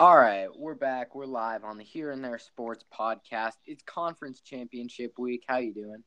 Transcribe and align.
All 0.00 0.16
right, 0.16 0.48
we're 0.56 0.76
back. 0.76 1.14
We're 1.14 1.26
live 1.26 1.62
on 1.62 1.76
the 1.76 1.84
Here 1.84 2.10
and 2.10 2.24
There 2.24 2.38
Sports 2.38 2.86
Podcast. 2.90 3.56
It's 3.66 3.82
conference 3.82 4.40
championship 4.40 5.18
week. 5.18 5.44
How 5.46 5.58
you 5.58 5.74
doing? 5.74 6.02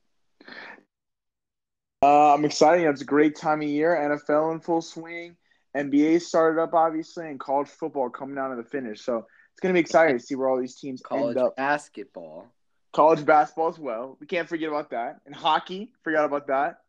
Uh, 2.02 2.34
I'm 2.34 2.44
excited. 2.44 2.88
It's 2.88 3.04
a 3.04 3.06
great 3.06 3.36
time 3.36 3.62
of 3.62 3.68
year. 3.68 3.96
NFL 3.96 4.52
in 4.52 4.62
full 4.62 4.82
swing. 4.82 5.36
NBA 5.78 6.24
started 6.24 6.60
up, 6.60 6.74
obviously, 6.74 7.28
and 7.28 7.40
college 7.40 7.68
football 7.68 8.10
coming 8.10 8.34
down 8.34 8.50
to 8.50 8.56
the 8.56 8.68
finish. 8.68 9.02
So 9.02 9.18
it's 9.18 9.60
going 9.62 9.72
to 9.72 9.78
be 9.78 9.82
exciting 9.82 10.18
to 10.18 10.26
see 10.26 10.34
where 10.34 10.50
all 10.50 10.60
these 10.60 10.76
teams 10.80 11.00
College 11.04 11.38
end 11.38 11.46
up. 11.46 11.56
basketball. 11.56 12.48
College 12.94 13.24
basketball 13.24 13.68
as 13.68 13.78
well. 13.78 14.18
We 14.20 14.26
can't 14.26 14.50
forget 14.50 14.70
about 14.70 14.90
that. 14.90 15.20
And 15.28 15.36
hockey, 15.36 15.92
forgot 16.04 16.26
about 16.26 16.48
that. 16.48 16.80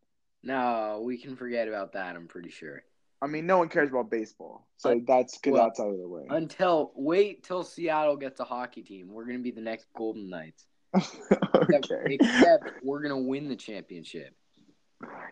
No, 0.43 1.03
we 1.05 1.19
can 1.19 1.37
forget 1.37 1.69
about 1.69 1.93
that. 1.93 2.17
I'm 2.17 2.29
pretty 2.29 2.49
sure. 2.49 2.83
I 3.25 3.27
mean, 3.27 3.47
no 3.47 3.57
one 3.57 3.71
cares 3.71 3.89
about 3.89 4.11
baseball, 4.11 4.67
so 4.77 5.01
that's 5.07 5.39
good. 5.39 5.55
well, 5.55 5.65
that's 5.65 5.81
out 5.81 5.89
of 5.89 5.99
the 5.99 6.07
way. 6.07 6.27
Until 6.29 6.93
wait 6.95 7.43
till 7.43 7.63
Seattle 7.65 8.17
gets 8.17 8.39
a 8.39 8.45
hockey 8.45 8.83
team. 8.83 9.09
We're 9.11 9.25
gonna 9.25 9.39
be 9.39 9.51
the 9.51 9.63
next 9.63 9.87
Golden 9.97 10.29
Knights. 10.29 10.67
Okay. 11.55 12.19
except 12.21 12.65
we're 12.83 13.01
gonna 13.01 13.19
win 13.19 13.49
the 13.49 13.57
championship. 13.57 14.35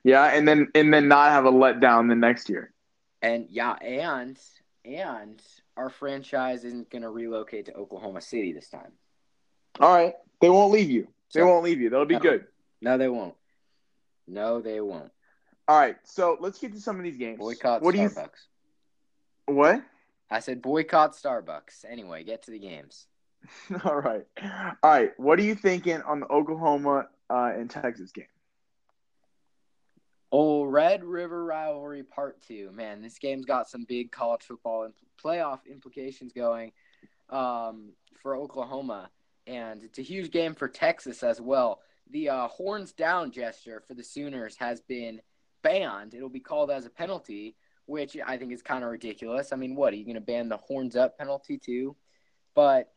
Yeah, 0.04 0.24
and 0.24 0.48
then 0.48 0.68
and 0.74 0.92
then 0.92 1.06
not 1.08 1.30
have 1.32 1.44
a 1.44 1.52
letdown 1.52 2.08
the 2.08 2.14
next 2.14 2.48
year. 2.48 2.72
And 3.20 3.46
yeah, 3.50 3.72
and 3.74 4.38
and 4.86 5.42
our 5.76 5.90
franchise 5.90 6.64
isn't 6.64 6.88
gonna 6.90 7.10
relocate 7.10 7.66
to 7.66 7.74
Oklahoma 7.74 8.22
City 8.22 8.52
this 8.54 8.68
time. 8.70 8.92
All 9.80 9.92
right, 9.94 10.14
they 10.40 10.48
won't 10.48 10.72
leave 10.72 10.90
you. 10.90 11.08
They 11.34 11.40
So- 11.40 11.46
won't 11.46 11.62
leave 11.64 11.80
you. 11.80 11.90
They'll 11.90 12.06
be 12.06 12.14
No. 12.14 12.20
good. 12.20 12.46
No, 12.80 12.96
they 12.96 13.08
won't. 13.08 13.34
No, 14.26 14.60
they 14.62 14.80
won't. 14.80 15.12
All 15.68 15.78
right, 15.78 15.96
so 16.04 16.36
let's 16.40 16.58
get 16.58 16.72
to 16.72 16.80
some 16.80 16.96
of 16.96 17.04
these 17.04 17.16
games. 17.16 17.38
Boycott 17.38 17.82
what 17.82 17.94
do 17.94 18.00
you? 18.00 18.08
Starbucks. 18.08 18.46
What? 19.46 19.82
I 20.30 20.40
said 20.40 20.62
boycott 20.62 21.14
Starbucks. 21.14 21.84
Anyway, 21.88 22.24
get 22.24 22.42
to 22.44 22.50
the 22.50 22.58
games. 22.58 23.06
All 23.84 23.96
right. 23.96 24.26
All 24.42 24.72
right. 24.82 25.10
What 25.18 25.38
are 25.38 25.42
you 25.42 25.54
thinking 25.54 26.00
on 26.02 26.20
the 26.20 26.26
Oklahoma 26.26 27.08
uh, 27.28 27.52
and 27.54 27.68
Texas 27.70 28.12
game? 28.12 28.24
Oh, 30.30 30.64
Red 30.64 31.04
River 31.04 31.44
rivalry 31.44 32.02
part 32.02 32.40
two. 32.40 32.70
Man, 32.72 33.02
this 33.02 33.18
game's 33.18 33.44
got 33.44 33.68
some 33.68 33.84
big 33.84 34.10
college 34.10 34.42
football 34.42 34.84
and 34.84 34.94
playoff 35.22 35.60
implications 35.70 36.32
going 36.32 36.72
um, 37.28 37.92
for 38.22 38.34
Oklahoma, 38.34 39.10
and 39.46 39.82
it's 39.82 39.98
a 39.98 40.02
huge 40.02 40.30
game 40.30 40.54
for 40.54 40.68
Texas 40.68 41.22
as 41.22 41.40
well. 41.40 41.80
The 42.10 42.30
uh, 42.30 42.48
horns 42.48 42.92
down 42.92 43.30
gesture 43.30 43.82
for 43.86 43.92
the 43.92 44.02
Sooners 44.02 44.56
has 44.58 44.80
been 44.80 45.20
banned. 45.62 46.14
It'll 46.14 46.28
be 46.28 46.40
called 46.40 46.70
as 46.70 46.86
a 46.86 46.90
penalty, 46.90 47.56
which 47.86 48.16
I 48.24 48.36
think 48.36 48.52
is 48.52 48.62
kind 48.62 48.84
of 48.84 48.90
ridiculous. 48.90 49.52
I 49.52 49.56
mean, 49.56 49.74
what 49.74 49.92
are 49.92 49.96
you 49.96 50.04
going 50.04 50.14
to 50.14 50.20
ban 50.20 50.48
the 50.48 50.56
horns 50.56 50.96
up 50.96 51.18
penalty 51.18 51.58
too? 51.58 51.96
But 52.54 52.92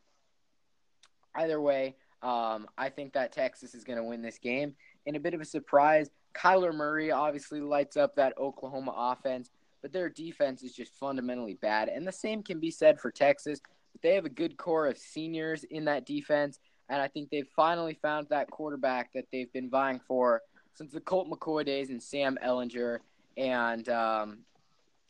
either 1.36 1.60
way, 1.62 1.96
um, 2.22 2.68
I 2.78 2.90
think 2.90 3.14
that 3.14 3.32
Texas 3.32 3.76
is 3.76 3.84
going 3.84 3.98
to 3.98 4.04
win 4.04 4.22
this 4.22 4.40
game. 4.40 4.76
In 5.06 5.16
a 5.16 5.20
bit 5.20 5.34
of 5.34 5.42
a 5.42 5.46
surprise, 5.46 6.10
Kyler 6.34 6.74
Murray 6.74 7.12
obviously 7.12 7.62
lights 7.62 7.98
up 7.98 8.16
that 8.16 8.38
Oklahoma 8.38 8.94
offense, 8.96 9.52
but 9.82 9.94
their 9.94 10.10
defense 10.10 10.64
is 10.64 10.74
just 10.74 10.94
fundamentally 10.96 11.54
bad. 11.56 11.90
And 11.90 12.08
the 12.08 12.12
same 12.12 12.44
can 12.44 12.60
be 12.60 12.72
said 12.72 13.00
for 13.00 13.12
Texas. 13.12 13.60
But 13.92 14.02
they 14.02 14.16
have 14.16 14.26
a 14.26 14.30
good 14.30 14.58
core 14.58 14.88
of 14.88 14.98
seniors 14.98 15.64
in 15.64 15.86
that 15.86 16.06
defense, 16.06 16.60
and 16.90 17.02
I 17.02 17.08
think 17.08 17.30
they've 17.30 17.48
finally 17.56 17.94
found 17.94 18.28
that 18.30 18.52
quarterback 18.52 19.14
that 19.14 19.26
they've 19.32 19.52
been 19.54 19.70
vying 19.70 20.02
for 20.06 20.42
since 20.76 20.92
the 20.92 21.02
Colt 21.02 21.30
McCoy 21.30 21.66
days 21.66 21.90
and 21.90 22.02
Sam 22.02 22.38
Ehlinger. 22.46 23.00
And 23.38 23.90
um, 23.90 24.38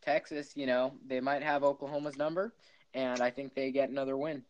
Texas, 0.02 0.54
you 0.56 0.66
know, 0.66 0.94
they 1.06 1.20
might 1.20 1.44
have 1.44 1.64
Oklahoma's 1.64 2.18
number, 2.18 2.54
and 2.94 3.22
I 3.22 3.30
think 3.30 3.54
they 3.54 3.72
get 3.72 3.90
another 3.90 4.18
win. 4.18 4.44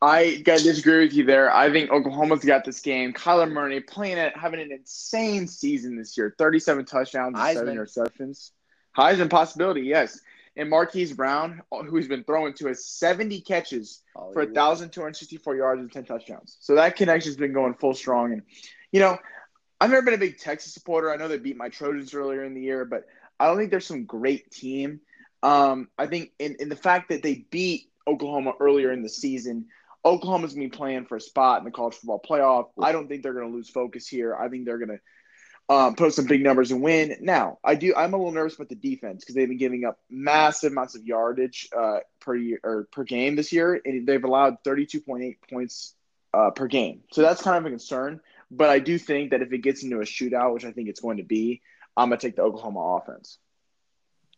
I 0.00 0.42
gotta 0.44 0.62
disagree 0.62 1.06
with 1.06 1.14
you 1.14 1.24
there. 1.24 1.54
I 1.54 1.72
think 1.72 1.90
Oklahoma's 1.90 2.44
got 2.44 2.64
this 2.64 2.80
game. 2.80 3.14
Kyler 3.14 3.50
Murray 3.50 3.80
playing 3.80 4.18
it, 4.18 4.36
having 4.36 4.60
an 4.60 4.70
insane 4.70 5.46
season 5.46 5.96
this 5.96 6.18
year. 6.18 6.34
Thirty-seven 6.36 6.84
touchdowns 6.84 7.38
and 7.38 7.56
seven 7.56 7.74
Heisman. 7.74 7.86
interceptions. 7.86 8.50
Heisman 8.96 9.30
possibility, 9.30 9.82
yes. 9.82 10.20
And 10.54 10.70
Marquise 10.70 11.12
Brown, 11.12 11.62
who's 11.70 12.08
been 12.08 12.24
throwing 12.24 12.52
to 12.54 12.70
us 12.70 12.84
seventy 12.84 13.40
catches 13.40 14.02
for 14.12 14.20
Hollywood. 14.20 14.54
thousand 14.54 14.90
two 14.90 15.00
hundred 15.00 15.16
sixty-four 15.16 15.56
yards 15.56 15.80
and 15.80 15.90
ten 15.90 16.04
touchdowns. 16.04 16.58
So 16.60 16.74
that 16.74 16.96
connection's 16.96 17.36
been 17.36 17.54
going 17.54 17.74
full 17.74 17.94
strong. 17.94 18.34
And 18.34 18.42
you 18.92 19.00
know, 19.00 19.18
I've 19.80 19.90
never 19.90 20.02
been 20.02 20.14
a 20.14 20.18
big 20.18 20.38
Texas 20.38 20.72
supporter. 20.72 21.12
I 21.12 21.16
know 21.16 21.28
they 21.28 21.38
beat 21.38 21.56
my 21.56 21.68
Trojans 21.68 22.14
earlier 22.14 22.44
in 22.44 22.54
the 22.54 22.62
year, 22.62 22.84
but 22.84 23.06
I 23.38 23.46
don't 23.46 23.58
think 23.58 23.70
they're 23.70 23.80
some 23.80 24.04
great 24.04 24.50
team. 24.50 25.00
Um, 25.42 25.88
I 25.98 26.06
think 26.06 26.32
in, 26.38 26.56
in 26.60 26.68
the 26.68 26.76
fact 26.76 27.10
that 27.10 27.22
they 27.22 27.46
beat 27.50 27.90
Oklahoma 28.06 28.54
earlier 28.58 28.90
in 28.90 29.02
the 29.02 29.08
season, 29.08 29.66
Oklahoma's 30.04 30.54
gonna 30.54 30.66
be 30.66 30.70
playing 30.70 31.06
for 31.06 31.16
a 31.16 31.20
spot 31.20 31.58
in 31.58 31.64
the 31.64 31.70
college 31.70 31.94
football 31.94 32.22
playoff. 32.24 32.68
I 32.80 32.92
don't 32.92 33.08
think 33.08 33.22
they're 33.22 33.34
gonna 33.34 33.54
lose 33.54 33.68
focus 33.68 34.08
here. 34.08 34.34
I 34.34 34.48
think 34.48 34.64
they're 34.64 34.78
gonna 34.78 35.00
um, 35.68 35.96
put 35.96 36.14
some 36.14 36.26
big 36.26 36.42
numbers 36.42 36.70
and 36.70 36.80
win. 36.80 37.16
Now, 37.20 37.58
I 37.64 37.74
do. 37.74 37.92
I'm 37.94 38.14
a 38.14 38.16
little 38.16 38.32
nervous 38.32 38.54
about 38.54 38.68
the 38.68 38.76
defense 38.76 39.22
because 39.22 39.34
they've 39.34 39.48
been 39.48 39.58
giving 39.58 39.84
up 39.84 39.98
massive 40.08 40.72
amounts 40.72 40.94
of 40.94 41.04
yardage 41.04 41.68
uh, 41.76 41.98
per 42.20 42.36
year 42.36 42.60
or 42.62 42.88
per 42.92 43.02
game 43.02 43.34
this 43.34 43.52
year, 43.52 43.80
and 43.84 44.06
they've 44.06 44.22
allowed 44.22 44.62
32.8 44.64 45.36
points 45.50 45.94
uh, 46.32 46.50
per 46.50 46.68
game. 46.68 47.02
So 47.10 47.22
that's 47.22 47.42
kind 47.42 47.56
of 47.56 47.66
a 47.66 47.70
concern. 47.70 48.20
But 48.50 48.70
I 48.70 48.78
do 48.78 48.98
think 48.98 49.30
that 49.30 49.42
if 49.42 49.52
it 49.52 49.58
gets 49.58 49.82
into 49.82 49.98
a 49.98 50.04
shootout, 50.04 50.54
which 50.54 50.64
I 50.64 50.72
think 50.72 50.88
it's 50.88 51.00
going 51.00 51.16
to 51.16 51.24
be, 51.24 51.62
I'm 51.96 52.10
gonna 52.10 52.20
take 52.20 52.36
the 52.36 52.42
Oklahoma 52.42 53.00
offense. 53.00 53.38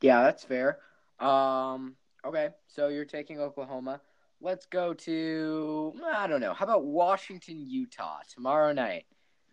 Yeah, 0.01 0.23
that's 0.23 0.45
fair. 0.45 0.79
Um, 1.19 1.97
okay, 2.25 2.51
so 2.69 2.89
you're 2.89 3.05
taking 3.05 3.41
Oklahoma. 3.41 4.01
Let's 4.41 4.67
go 4.67 4.95
to 4.95 5.95
I 6.07 6.27
don't 6.27 6.41
know. 6.41 6.55
How 6.55 6.65
about 6.65 6.85
Washington, 6.85 7.61
Utah 7.61 8.21
tomorrow 8.33 8.73
night? 8.73 9.07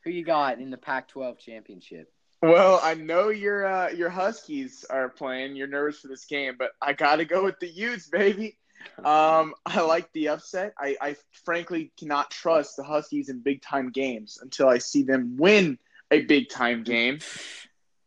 Who 0.04 0.12
you 0.12 0.24
got 0.24 0.60
in 0.60 0.70
the 0.70 0.78
Pac-12 0.78 1.40
championship? 1.40 2.12
Well, 2.44 2.80
I 2.84 2.94
know 2.94 3.30
your 3.30 3.66
uh, 3.66 3.90
your 3.90 4.10
Huskies 4.10 4.86
are 4.90 5.10
playing. 5.10 5.56
You're 5.56 5.68
nervous 5.68 6.00
for 6.00 6.10
this 6.10 6.26
game, 6.26 6.56
but 6.60 6.72
I 6.80 6.94
got 6.94 7.16
to 7.16 7.26
go 7.26 7.44
with 7.44 7.60
the 7.60 7.68
Utes, 7.68 8.08
baby. 8.08 8.58
Um, 9.04 9.54
I 9.66 9.82
like 9.82 10.12
the 10.14 10.30
upset. 10.30 10.74
I, 10.78 10.96
I 11.02 11.16
frankly 11.44 11.92
cannot 11.98 12.32
trust 12.32 12.78
the 12.78 12.84
Huskies 12.84 13.30
in 13.30 13.40
big 13.40 13.62
time 13.62 13.92
games 13.92 14.40
until 14.42 14.68
I 14.68 14.78
see 14.78 15.04
them 15.04 15.38
win 15.38 15.78
a 16.12 16.22
big 16.22 16.50
time 16.50 16.84
game. 16.84 17.20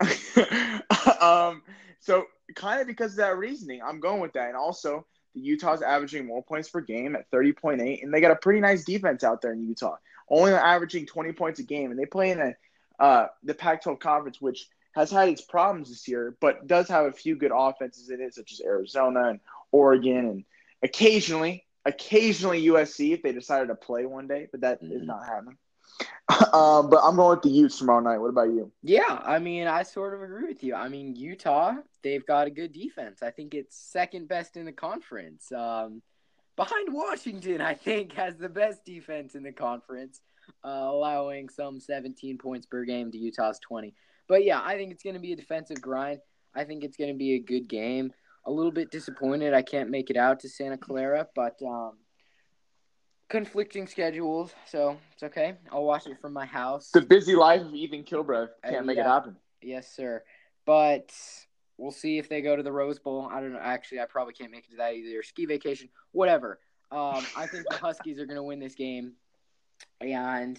um, 1.20 1.62
so 2.00 2.26
kind 2.54 2.80
of 2.80 2.86
because 2.86 3.12
of 3.12 3.18
that 3.18 3.36
reasoning, 3.36 3.80
I'm 3.84 4.00
going 4.00 4.20
with 4.20 4.32
that. 4.34 4.48
And 4.48 4.56
also, 4.56 5.06
the 5.34 5.40
Utah's 5.40 5.82
averaging 5.82 6.26
more 6.26 6.42
points 6.42 6.68
per 6.68 6.80
game 6.80 7.16
at 7.16 7.30
30.8, 7.30 8.02
and 8.02 8.12
they 8.12 8.20
got 8.20 8.30
a 8.30 8.36
pretty 8.36 8.60
nice 8.60 8.84
defense 8.84 9.24
out 9.24 9.42
there 9.42 9.52
in 9.52 9.66
Utah, 9.66 9.96
only 10.28 10.52
averaging 10.52 11.06
20 11.06 11.32
points 11.32 11.60
a 11.60 11.62
game, 11.62 11.90
and 11.90 11.98
they 11.98 12.06
play 12.06 12.30
in 12.30 12.40
a 12.40 12.54
uh, 12.98 13.28
the 13.44 13.54
Pac-12 13.54 14.00
conference, 14.00 14.40
which 14.40 14.66
has 14.92 15.10
had 15.10 15.28
its 15.28 15.42
problems 15.42 15.88
this 15.88 16.08
year, 16.08 16.36
but 16.40 16.66
does 16.66 16.88
have 16.88 17.06
a 17.06 17.12
few 17.12 17.36
good 17.36 17.52
offenses 17.54 18.10
in 18.10 18.20
it, 18.20 18.34
such 18.34 18.52
as 18.52 18.60
Arizona 18.60 19.28
and 19.28 19.40
Oregon, 19.70 20.26
and 20.26 20.44
occasionally, 20.82 21.64
occasionally 21.84 22.64
USC 22.66 23.12
if 23.12 23.22
they 23.22 23.32
decided 23.32 23.68
to 23.68 23.74
play 23.74 24.06
one 24.06 24.26
day, 24.26 24.48
but 24.50 24.60
that 24.62 24.82
is 24.82 25.02
Mhm. 25.02 25.06
not 25.06 25.26
happening. 25.26 25.56
um, 26.54 26.90
but 26.90 27.00
I'm 27.02 27.16
going 27.16 27.30
with 27.30 27.42
the 27.42 27.48
Utes 27.48 27.78
tomorrow 27.78 28.00
night. 28.00 28.18
What 28.18 28.28
about 28.28 28.50
you? 28.50 28.70
Yeah, 28.82 29.20
I 29.24 29.38
mean, 29.38 29.66
I 29.66 29.82
sort 29.82 30.14
of 30.14 30.22
agree 30.22 30.46
with 30.46 30.62
you. 30.62 30.74
I 30.74 30.88
mean, 30.88 31.16
Utah, 31.16 31.76
they've 32.02 32.24
got 32.26 32.46
a 32.46 32.50
good 32.50 32.72
defense. 32.72 33.22
I 33.22 33.30
think 33.30 33.54
it's 33.54 33.76
second 33.76 34.28
best 34.28 34.56
in 34.56 34.66
the 34.66 34.72
conference. 34.72 35.50
Um, 35.50 36.02
behind 36.56 36.92
Washington, 36.92 37.60
I 37.60 37.74
think, 37.74 38.12
has 38.12 38.36
the 38.36 38.48
best 38.50 38.84
defense 38.84 39.34
in 39.34 39.42
the 39.42 39.52
conference, 39.52 40.20
uh, 40.64 40.68
allowing 40.68 41.48
some 41.48 41.80
17 41.80 42.36
points 42.38 42.66
per 42.66 42.84
game 42.84 43.10
to 43.10 43.18
Utah's 43.18 43.58
20. 43.60 43.94
But 44.28 44.44
yeah, 44.44 44.60
I 44.62 44.76
think 44.76 44.92
it's 44.92 45.02
going 45.02 45.14
to 45.14 45.20
be 45.20 45.32
a 45.32 45.36
defensive 45.36 45.80
grind. 45.80 46.20
I 46.54 46.64
think 46.64 46.84
it's 46.84 46.96
going 46.98 47.12
to 47.12 47.18
be 47.18 47.34
a 47.34 47.38
good 47.38 47.68
game. 47.68 48.12
A 48.48 48.50
little 48.50 48.72
bit 48.72 48.90
disappointed 48.90 49.52
I 49.52 49.60
can't 49.60 49.90
make 49.90 50.08
it 50.08 50.16
out 50.16 50.40
to 50.40 50.48
Santa 50.48 50.78
Clara, 50.78 51.28
but 51.34 51.60
um, 51.62 51.98
conflicting 53.28 53.86
schedules, 53.86 54.54
so 54.64 54.98
it's 55.12 55.22
okay. 55.22 55.56
I'll 55.70 55.84
watch 55.84 56.06
it 56.06 56.18
from 56.18 56.32
my 56.32 56.46
house. 56.46 56.90
The 56.90 57.02
busy 57.02 57.34
life 57.36 57.60
of 57.60 57.74
Ethan 57.74 58.04
Kilbreth 58.04 58.48
Uh, 58.64 58.70
can't 58.70 58.86
make 58.86 58.96
it 58.96 59.04
happen. 59.04 59.36
Yes, 59.60 59.94
sir. 59.94 60.22
But 60.64 61.12
we'll 61.76 61.90
see 61.92 62.16
if 62.16 62.30
they 62.30 62.40
go 62.40 62.56
to 62.56 62.62
the 62.62 62.72
Rose 62.72 62.98
Bowl. 62.98 63.28
I 63.30 63.40
don't 63.40 63.52
know. 63.52 63.60
Actually, 63.60 64.00
I 64.00 64.06
probably 64.06 64.32
can't 64.32 64.50
make 64.50 64.64
it 64.64 64.70
to 64.70 64.76
that 64.78 64.94
either. 64.94 65.22
Ski 65.22 65.44
vacation, 65.44 65.90
whatever. 66.12 66.58
Um, 66.90 67.26
I 67.36 67.46
think 67.46 67.68
the 67.68 67.76
Huskies 67.76 68.18
are 68.18 68.24
going 68.24 68.36
to 68.36 68.42
win 68.42 68.60
this 68.60 68.74
game, 68.74 69.12
and 70.00 70.58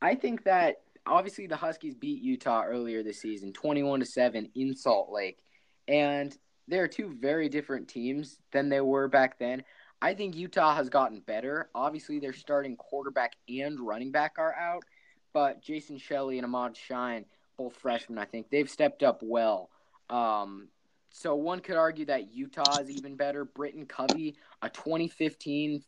I 0.00 0.14
think 0.14 0.44
that 0.44 0.76
obviously 1.04 1.46
the 1.46 1.56
Huskies 1.56 1.94
beat 1.94 2.22
Utah 2.22 2.64
earlier 2.64 3.02
this 3.02 3.20
season, 3.20 3.52
twenty-one 3.52 4.00
to 4.00 4.06
seven 4.06 4.48
in 4.54 4.74
Salt 4.74 5.12
Lake, 5.12 5.42
and 5.86 6.34
they're 6.68 6.88
two 6.88 7.16
very 7.20 7.48
different 7.48 7.88
teams 7.88 8.38
than 8.52 8.68
they 8.68 8.80
were 8.80 9.08
back 9.08 9.38
then. 9.38 9.62
I 10.02 10.14
think 10.14 10.36
Utah 10.36 10.74
has 10.74 10.88
gotten 10.88 11.20
better. 11.20 11.70
Obviously, 11.74 12.18
their 12.18 12.32
starting 12.32 12.76
quarterback 12.76 13.34
and 13.48 13.80
running 13.80 14.12
back 14.12 14.34
are 14.38 14.54
out, 14.54 14.84
but 15.32 15.62
Jason 15.62 15.98
Shelley 15.98 16.38
and 16.38 16.44
Armand 16.44 16.76
Shyne, 16.76 17.24
both 17.56 17.74
freshmen, 17.76 18.18
I 18.18 18.26
think 18.26 18.50
they've 18.50 18.68
stepped 18.68 19.02
up 19.02 19.20
well. 19.22 19.70
Um, 20.10 20.68
so 21.10 21.34
one 21.34 21.60
could 21.60 21.76
argue 21.76 22.04
that 22.06 22.32
Utah 22.32 22.78
is 22.78 22.90
even 22.90 23.16
better. 23.16 23.44
Britton 23.44 23.86
Covey, 23.86 24.36
a 24.60 24.68
2015 24.68 25.82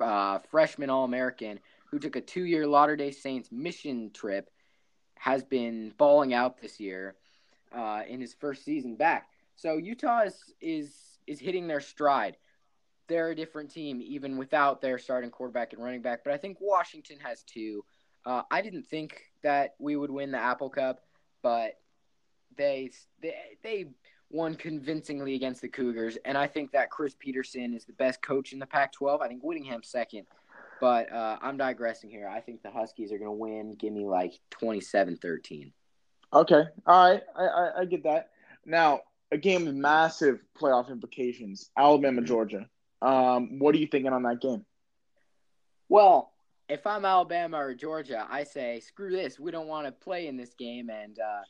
uh, 0.00 0.38
freshman 0.50 0.90
All 0.90 1.04
American 1.04 1.58
who 1.90 1.98
took 1.98 2.16
a 2.16 2.20
two 2.20 2.44
year 2.44 2.66
Latter 2.66 2.96
day 2.96 3.10
Saints 3.10 3.50
mission 3.50 4.10
trip, 4.12 4.50
has 5.16 5.42
been 5.42 5.94
balling 5.96 6.34
out 6.34 6.60
this 6.60 6.78
year 6.78 7.14
uh, 7.74 8.02
in 8.06 8.20
his 8.20 8.34
first 8.34 8.62
season 8.62 8.96
back. 8.96 9.28
So 9.56 9.76
Utah 9.76 10.22
is, 10.22 10.52
is, 10.60 10.94
is 11.26 11.40
hitting 11.40 11.66
their 11.66 11.80
stride. 11.80 12.36
They're 13.08 13.30
a 13.30 13.36
different 13.36 13.70
team, 13.70 14.00
even 14.02 14.36
without 14.36 14.80
their 14.80 14.98
starting 14.98 15.30
quarterback 15.30 15.72
and 15.72 15.82
running 15.82 16.02
back. 16.02 16.24
But 16.24 16.32
I 16.32 16.38
think 16.38 16.58
Washington 16.60 17.18
has 17.20 17.42
two. 17.42 17.84
Uh, 18.24 18.42
I 18.50 18.62
didn't 18.62 18.84
think 18.84 19.22
that 19.42 19.74
we 19.78 19.96
would 19.96 20.10
win 20.10 20.30
the 20.30 20.38
Apple 20.38 20.70
Cup, 20.70 21.00
but 21.42 21.78
they 22.56 22.90
they 23.20 23.34
they 23.62 23.86
won 24.30 24.54
convincingly 24.54 25.34
against 25.34 25.60
the 25.60 25.68
Cougars, 25.68 26.16
and 26.24 26.36
I 26.36 26.46
think 26.46 26.72
that 26.72 26.90
Chris 26.90 27.14
Petersen 27.18 27.74
is 27.74 27.84
the 27.84 27.92
best 27.92 28.22
coach 28.22 28.52
in 28.52 28.58
the 28.58 28.66
Pac-12. 28.66 29.20
I 29.20 29.28
think 29.28 29.42
Whittingham's 29.42 29.88
second, 29.88 30.26
but 30.80 31.12
uh, 31.12 31.38
I'm 31.42 31.56
digressing 31.56 32.10
here. 32.10 32.26
I 32.28 32.40
think 32.40 32.62
the 32.62 32.70
Huskies 32.70 33.12
are 33.12 33.18
going 33.18 33.28
to 33.28 33.32
win. 33.32 33.74
Give 33.74 33.92
me 33.92 34.06
like 34.06 34.40
27-13. 34.62 35.72
Okay, 36.32 36.62
all 36.86 37.10
right, 37.10 37.22
I, 37.36 37.44
I, 37.44 37.80
I 37.80 37.84
get 37.84 38.02
that. 38.04 38.30
Now 38.64 39.00
a 39.34 39.38
game 39.38 39.66
with 39.66 39.74
massive 39.74 40.40
playoff 40.58 40.88
implications: 40.88 41.70
Alabama, 41.76 42.20
mm-hmm. 42.20 42.26
Georgia. 42.26 42.68
Um, 43.02 43.58
what 43.58 43.74
are 43.74 43.78
you 43.78 43.86
thinking 43.86 44.12
on 44.12 44.22
that 44.22 44.40
game? 44.40 44.64
Well, 45.88 46.32
if 46.68 46.86
I'm 46.86 47.04
Alabama 47.04 47.58
or 47.58 47.74
Georgia, 47.74 48.26
I 48.30 48.44
say 48.44 48.80
screw 48.80 49.10
this. 49.10 49.38
We 49.38 49.50
don't 49.50 49.66
want 49.66 49.86
to 49.86 49.92
play 49.92 50.28
in 50.28 50.36
this 50.36 50.54
game, 50.54 50.88
and 50.88 51.18
uh, 51.18 51.42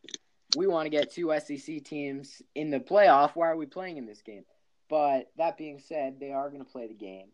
we 0.57 0.67
want 0.67 0.87
to 0.87 0.91
get 0.91 1.13
two 1.13 1.33
SEC 1.39 1.85
teams 1.85 2.43
in 2.55 2.71
the 2.71 2.81
playoff. 2.81 3.33
Why 3.35 3.49
are 3.49 3.57
we 3.57 3.67
playing 3.67 3.99
in 3.99 4.07
this 4.07 4.23
game? 4.23 4.45
But 4.89 5.31
that 5.37 5.57
being 5.57 5.79
said, 5.79 6.19
they 6.19 6.33
are 6.33 6.49
going 6.51 6.65
to 6.65 6.71
play 6.71 6.89
the 6.89 6.95
game. 6.95 7.29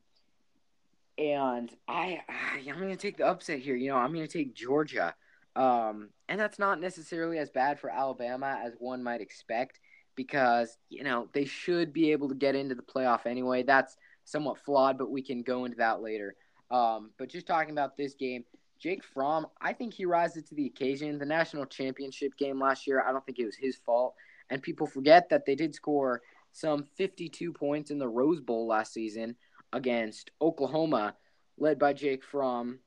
And 1.19 1.71
I, 1.89 2.21
I 2.29 2.59
am 2.67 2.79
going 2.79 2.91
to 2.91 2.97
take 2.97 3.19
the 3.19 3.27
upset 3.27 3.59
here. 3.59 3.77
You 3.77 3.91
know, 3.91 3.97
I'm 3.97 4.13
going 4.13 4.27
to 4.27 4.33
take 4.33 4.55
Georgia. 4.55 5.15
Um, 5.57 6.11
and 6.29 6.39
that's 6.39 6.59
not 6.59 6.81
necessarily 6.81 7.39
as 7.39 7.51
bad 7.51 7.81
for 7.81 7.91
Alabama 7.91 8.61
as 8.65 8.75
one 8.79 9.03
might 9.03 9.21
expect 9.21 9.81
because, 10.17 10.77
you 10.89 11.05
know, 11.05 11.29
they 11.33 11.45
should 11.45 11.93
be 11.93 12.13
able 12.13 12.29
to 12.29 12.35
get 12.35 12.55
into 12.55 12.75
the 12.75 12.83
playoff 12.83 13.27
anyway. 13.27 13.63
That's 13.63 13.97
somewhat 14.25 14.59
flawed, 14.59 14.99
but 14.99 15.11
we 15.11 15.23
can 15.23 15.43
go 15.43 15.65
into 15.65 15.79
that 15.79 16.03
later. 16.03 16.35
Um, 16.71 17.11
but 17.19 17.29
just 17.29 17.47
talking 17.47 17.73
about 17.73 17.97
this 17.97 18.15
game, 18.15 18.45
Jake 18.79 19.05
Fromm, 19.05 19.47
I 19.61 19.73
think 19.73 19.93
he 19.93 20.07
rises 20.07 20.45
to 20.45 20.55
the 20.55 20.67
occasion. 20.67 21.19
The 21.19 21.27
national 21.27 21.67
championship 21.67 22.37
game 22.39 22.59
last 22.59 22.87
year, 22.87 23.05
I 23.07 23.13
don't 23.13 23.25
think 23.27 23.39
it 23.39 23.45
was 23.45 23.57
his 23.57 23.77
fault. 23.77 24.15
And 24.49 24.63
people 24.63 24.87
forget 24.87 25.29
that 25.29 25.45
they 25.47 25.55
did 25.55 25.75
score 25.75 26.23
some 26.53 26.85
52 26.97 27.53
points 27.53 27.91
in 27.91 27.99
the 27.99 28.09
Rose 28.09 28.41
Bowl 28.41 28.67
last 28.67 28.93
season 28.93 29.37
against 29.73 30.31
Oklahoma, 30.41 31.15
led 31.59 31.79
by 31.79 31.93
Jake 31.93 32.25
Fromm. 32.25 32.81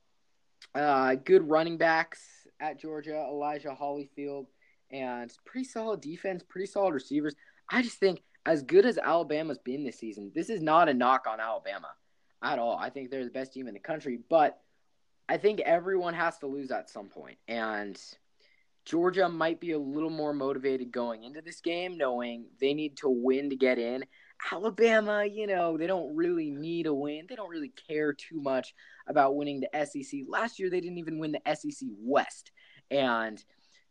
Uh, 0.74 1.14
good 1.14 1.48
running 1.48 1.78
backs 1.78 2.20
at 2.60 2.80
Georgia, 2.80 3.16
Elijah 3.16 3.76
Holyfield, 3.78 4.46
and 4.94 5.30
pretty 5.44 5.64
solid 5.64 6.00
defense, 6.00 6.42
pretty 6.48 6.66
solid 6.66 6.94
receivers. 6.94 7.34
I 7.68 7.82
just 7.82 7.98
think 7.98 8.22
as 8.46 8.62
good 8.62 8.86
as 8.86 8.96
Alabama's 8.96 9.58
been 9.58 9.84
this 9.84 9.98
season, 9.98 10.30
this 10.34 10.48
is 10.48 10.62
not 10.62 10.88
a 10.88 10.94
knock 10.94 11.26
on 11.28 11.40
Alabama 11.40 11.88
at 12.42 12.58
all. 12.58 12.78
I 12.78 12.90
think 12.90 13.10
they're 13.10 13.24
the 13.24 13.30
best 13.30 13.52
team 13.52 13.66
in 13.68 13.74
the 13.74 13.80
country, 13.80 14.20
but 14.30 14.58
I 15.28 15.38
think 15.38 15.60
everyone 15.60 16.14
has 16.14 16.38
to 16.38 16.46
lose 16.46 16.70
at 16.70 16.88
some 16.88 17.08
point. 17.08 17.38
and 17.48 18.00
Georgia 18.84 19.30
might 19.30 19.60
be 19.60 19.72
a 19.72 19.78
little 19.78 20.10
more 20.10 20.34
motivated 20.34 20.92
going 20.92 21.24
into 21.24 21.40
this 21.40 21.60
game, 21.60 21.96
knowing 21.96 22.46
they 22.60 22.74
need 22.74 22.98
to 22.98 23.08
win 23.08 23.48
to 23.50 23.56
get 23.56 23.78
in. 23.78 24.04
Alabama, 24.52 25.24
you 25.24 25.46
know, 25.46 25.78
they 25.78 25.86
don't 25.86 26.14
really 26.14 26.50
need 26.50 26.86
a 26.86 26.92
win. 26.92 27.24
They 27.26 27.34
don't 27.34 27.48
really 27.48 27.72
care 27.88 28.12
too 28.12 28.42
much 28.42 28.74
about 29.06 29.36
winning 29.36 29.60
the 29.60 29.86
SEC. 29.86 30.20
Last 30.28 30.58
year, 30.58 30.68
they 30.68 30.82
didn't 30.82 30.98
even 30.98 31.18
win 31.18 31.32
the 31.32 31.54
SEC 31.54 31.88
West, 31.98 32.52
and 32.90 33.42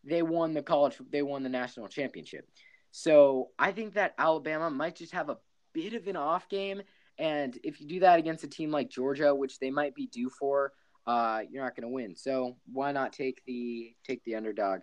they 0.03 0.21
won 0.21 0.53
the 0.53 0.61
college. 0.63 0.95
They 1.11 1.21
won 1.21 1.43
the 1.43 1.49
national 1.49 1.87
championship. 1.87 2.47
So 2.91 3.49
I 3.57 3.71
think 3.71 3.95
that 3.95 4.13
Alabama 4.17 4.69
might 4.69 4.95
just 4.95 5.13
have 5.13 5.29
a 5.29 5.37
bit 5.73 5.93
of 5.93 6.07
an 6.07 6.15
off 6.15 6.47
game, 6.49 6.81
and 7.17 7.57
if 7.63 7.81
you 7.81 7.87
do 7.87 7.99
that 8.01 8.19
against 8.19 8.43
a 8.43 8.47
team 8.47 8.71
like 8.71 8.89
Georgia, 8.89 9.33
which 9.33 9.59
they 9.59 9.71
might 9.71 9.95
be 9.95 10.07
due 10.07 10.29
for, 10.29 10.73
uh, 11.07 11.41
you're 11.49 11.63
not 11.63 11.75
going 11.75 11.83
to 11.83 11.89
win. 11.89 12.15
So 12.15 12.57
why 12.71 12.91
not 12.91 13.13
take 13.13 13.43
the 13.45 13.93
take 14.05 14.23
the 14.23 14.35
underdog? 14.35 14.81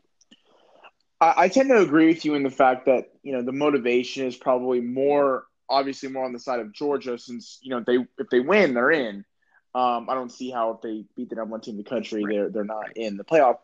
I, 1.21 1.35
I 1.37 1.49
tend 1.49 1.69
to 1.71 1.81
agree 1.81 2.07
with 2.07 2.25
you 2.25 2.35
in 2.35 2.43
the 2.43 2.51
fact 2.51 2.87
that 2.87 3.11
you 3.23 3.33
know 3.33 3.43
the 3.43 3.53
motivation 3.53 4.27
is 4.27 4.37
probably 4.37 4.81
more 4.81 5.45
obviously 5.69 6.09
more 6.09 6.25
on 6.25 6.33
the 6.33 6.39
side 6.39 6.61
of 6.61 6.73
Georgia 6.73 7.17
since 7.17 7.59
you 7.63 7.71
know 7.71 7.83
they 7.87 7.99
if 8.19 8.29
they 8.31 8.41
win 8.41 8.75
they're 8.75 8.91
in. 8.91 9.25
Um, 9.73 10.11
I 10.11 10.15
don't 10.15 10.33
see 10.33 10.51
how 10.51 10.73
if 10.73 10.81
they 10.81 11.05
beat 11.17 11.31
the 11.31 11.37
number 11.37 11.53
one 11.53 11.61
team 11.61 11.75
in 11.77 11.85
the 11.85 11.89
country 11.89 12.25
they're 12.29 12.51
they're 12.51 12.65
not 12.65 12.97
in 12.97 13.17
the 13.17 13.25
playoff. 13.25 13.59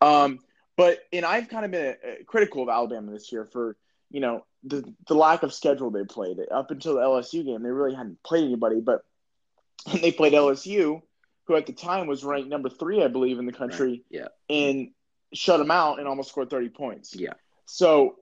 Um, 0.00 0.38
but 0.78 1.00
and 1.12 1.26
I've 1.26 1.48
kind 1.48 1.64
of 1.64 1.72
been 1.72 1.96
uh, 2.02 2.24
critical 2.24 2.62
of 2.62 2.68
Alabama 2.68 3.10
this 3.10 3.32
year 3.32 3.44
for 3.44 3.76
you 4.10 4.20
know 4.20 4.46
the 4.62 4.94
the 5.08 5.14
lack 5.14 5.42
of 5.42 5.52
schedule 5.52 5.90
they 5.90 6.04
played 6.04 6.38
up 6.50 6.70
until 6.70 6.94
the 6.94 7.00
LSU 7.00 7.44
game. 7.44 7.62
They 7.62 7.70
really 7.70 7.94
hadn't 7.94 8.22
played 8.22 8.44
anybody, 8.44 8.80
but 8.80 9.04
they 10.00 10.12
played 10.12 10.32
LSU 10.32 11.02
who 11.48 11.56
at 11.56 11.66
the 11.66 11.72
time 11.72 12.06
was 12.06 12.22
ranked 12.22 12.48
number 12.48 12.68
three, 12.68 13.02
I 13.02 13.08
believe, 13.08 13.38
in 13.38 13.46
the 13.46 13.52
country. 13.52 13.90
Right. 13.90 14.04
Yeah. 14.10 14.28
And 14.48 14.90
shut 15.32 15.58
them 15.58 15.70
out 15.70 15.98
and 15.98 16.06
almost 16.06 16.28
scored 16.28 16.50
30 16.50 16.68
points. 16.68 17.16
Yeah. 17.16 17.32
So, 17.64 18.16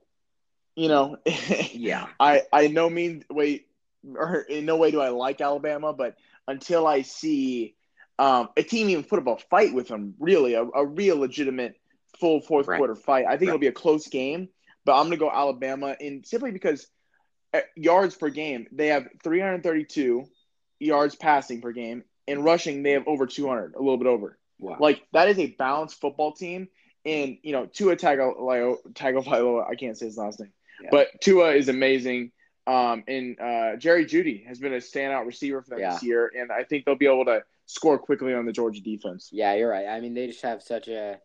you 0.76 0.88
know, 0.88 1.18
yeah. 1.72 2.06
I 2.18 2.42
I 2.52 2.68
no 2.68 2.88
mean 2.88 3.24
wait 3.28 3.68
or 4.14 4.36
in 4.40 4.64
no 4.64 4.76
way 4.76 4.92
do 4.92 5.00
I 5.00 5.10
like 5.10 5.40
Alabama, 5.40 5.92
but 5.92 6.16
until 6.48 6.86
I 6.86 7.02
see 7.02 7.74
um, 8.18 8.48
a 8.56 8.62
team 8.62 8.88
even 8.88 9.04
put 9.04 9.18
up 9.18 9.26
a 9.26 9.36
fight 9.50 9.74
with 9.74 9.88
them, 9.88 10.14
really 10.18 10.54
a, 10.54 10.62
a 10.62 10.86
real 10.86 11.18
legitimate 11.18 11.76
full 12.20 12.40
fourth 12.40 12.66
right. 12.66 12.78
quarter 12.78 12.94
fight, 12.94 13.26
I 13.26 13.36
think 13.36 13.48
right. 13.48 13.54
it'll 13.54 13.60
be 13.60 13.66
a 13.66 13.72
close 13.72 14.08
game. 14.08 14.48
But 14.84 14.98
I'm 14.98 15.06
gonna 15.06 15.16
go 15.16 15.30
Alabama, 15.30 15.96
in 15.98 16.24
simply 16.24 16.52
because 16.52 16.86
uh, 17.52 17.60
yards 17.74 18.14
per 18.14 18.28
game, 18.28 18.66
they 18.70 18.88
have 18.88 19.08
332 19.22 20.26
yards 20.78 21.16
passing 21.16 21.60
per 21.60 21.72
game 21.72 22.04
in 22.26 22.42
rushing, 22.42 22.82
they 22.82 22.92
have 22.92 23.06
over 23.06 23.26
200, 23.26 23.74
a 23.74 23.78
little 23.78 23.98
bit 23.98 24.06
over. 24.06 24.38
Wow. 24.58 24.76
Like 24.80 25.06
that 25.12 25.28
is 25.28 25.38
a 25.38 25.46
balanced 25.46 26.00
football 26.00 26.32
team. 26.32 26.68
And 27.04 27.38
you 27.42 27.52
know, 27.52 27.66
Tua 27.66 27.96
Tagovailoa, 27.96 29.70
I 29.70 29.74
can't 29.76 29.96
say 29.96 30.06
his 30.06 30.16
last 30.16 30.40
name, 30.40 30.52
yeah. 30.82 30.88
but 30.90 31.08
Tua 31.20 31.52
is 31.52 31.68
amazing. 31.68 32.32
Um, 32.66 33.04
and 33.06 33.38
uh, 33.38 33.76
Jerry 33.76 34.06
Jeudy 34.06 34.44
has 34.48 34.58
been 34.58 34.72
a 34.72 34.78
standout 34.78 35.24
receiver 35.24 35.62
for 35.62 35.70
them 35.70 35.78
yeah. 35.78 35.92
this 35.92 36.02
year, 36.02 36.32
and 36.36 36.50
I 36.50 36.64
think 36.64 36.84
they'll 36.84 36.96
be 36.96 37.06
able 37.06 37.26
to 37.26 37.44
score 37.66 37.96
quickly 37.96 38.34
on 38.34 38.44
the 38.44 38.50
Georgia 38.50 38.80
defense. 38.80 39.28
Yeah, 39.30 39.54
you're 39.54 39.70
right. 39.70 39.86
I 39.86 40.00
mean, 40.00 40.14
they 40.14 40.26
just 40.26 40.42
have 40.42 40.62
such 40.62 40.88
a 40.88 41.20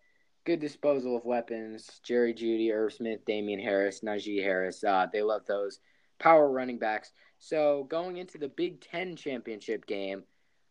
good 0.45 0.59
disposal 0.59 1.15
of 1.15 1.25
weapons. 1.25 1.99
Jerry 2.03 2.33
Jeudy, 2.33 2.71
Irv 2.73 2.93
Smith, 2.93 3.25
Damien 3.25 3.59
Harris, 3.59 4.01
Najee 4.01 4.43
Harris. 4.43 4.83
Uh, 4.83 5.07
they 5.11 5.21
love 5.21 5.45
those 5.47 5.79
power 6.19 6.49
running 6.49 6.79
backs. 6.79 7.11
So 7.39 7.85
going 7.89 8.17
into 8.17 8.37
the 8.37 8.49
Big 8.49 8.81
Ten 8.81 9.15
championship 9.15 9.85
game, 9.85 10.23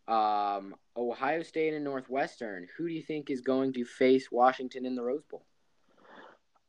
um, 0.09 0.75
Ohio 0.97 1.43
State 1.43 1.75
and 1.75 1.85
Northwestern. 1.85 2.67
Who 2.77 2.89
do 2.89 2.95
you 2.95 3.03
think 3.03 3.31
is 3.31 3.41
going 3.41 3.73
to 3.75 3.85
face 3.85 4.31
Washington 4.31 4.85
in 4.85 4.97
the 4.97 5.03
Rose 5.03 5.25
Bowl? 5.31 5.45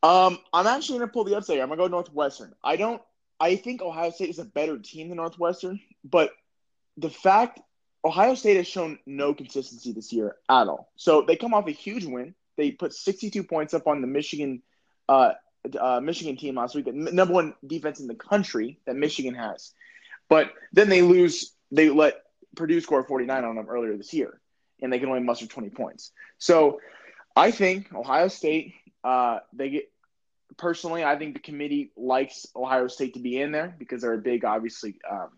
Um, 0.03 0.39
I'm 0.53 0.67
actually 0.67 0.99
going 0.99 1.09
to 1.09 1.13
pull 1.13 1.23
the 1.23 1.35
upset 1.35 1.55
here. 1.55 1.63
I'm 1.63 1.69
going 1.69 1.79
to 1.79 1.85
go 1.85 1.87
Northwestern. 1.87 2.53
I 2.63 2.75
don't. 2.75 3.01
I 3.39 3.55
think 3.55 3.81
Ohio 3.81 4.11
State 4.11 4.29
is 4.29 4.39
a 4.39 4.45
better 4.45 4.77
team 4.77 5.09
than 5.09 5.17
Northwestern, 5.17 5.79
but 6.03 6.31
the 6.97 7.09
fact 7.09 7.59
Ohio 8.05 8.35
State 8.35 8.57
has 8.57 8.67
shown 8.67 8.99
no 9.07 9.33
consistency 9.33 9.91
this 9.91 10.13
year 10.13 10.35
at 10.49 10.67
all. 10.67 10.91
So 10.95 11.23
they 11.23 11.35
come 11.35 11.53
off 11.53 11.67
a 11.67 11.71
huge 11.71 12.05
win. 12.05 12.35
They 12.61 12.69
put 12.69 12.93
62 12.93 13.43
points 13.43 13.73
up 13.73 13.87
on 13.87 14.01
the 14.01 14.07
Michigan, 14.07 14.61
uh, 15.09 15.31
uh, 15.79 15.99
Michigan 15.99 16.37
team 16.37 16.53
last 16.53 16.75
week, 16.75 16.85
the 16.85 16.91
number 16.91 17.33
one 17.33 17.55
defense 17.65 17.99
in 17.99 18.05
the 18.05 18.13
country 18.13 18.77
that 18.85 18.95
Michigan 18.95 19.33
has. 19.33 19.73
But 20.29 20.51
then 20.71 20.87
they 20.87 21.01
lose. 21.01 21.53
They 21.71 21.89
let 21.89 22.21
Purdue 22.55 22.79
score 22.79 23.03
49 23.03 23.43
on 23.43 23.55
them 23.55 23.65
earlier 23.67 23.97
this 23.97 24.13
year, 24.13 24.39
and 24.79 24.93
they 24.93 24.99
can 24.99 25.09
only 25.09 25.23
muster 25.23 25.47
20 25.47 25.71
points. 25.71 26.11
So 26.37 26.81
I 27.35 27.49
think 27.49 27.91
Ohio 27.95 28.27
State, 28.27 28.75
uh, 29.03 29.39
they 29.53 29.71
get 29.71 29.91
personally, 30.55 31.03
I 31.03 31.17
think 31.17 31.33
the 31.33 31.39
committee 31.39 31.91
likes 31.97 32.45
Ohio 32.55 32.87
State 32.89 33.15
to 33.15 33.19
be 33.19 33.41
in 33.41 33.51
there 33.51 33.75
because 33.79 34.03
they're 34.03 34.13
a 34.13 34.19
big, 34.19 34.45
obviously, 34.45 34.99
um, 35.09 35.29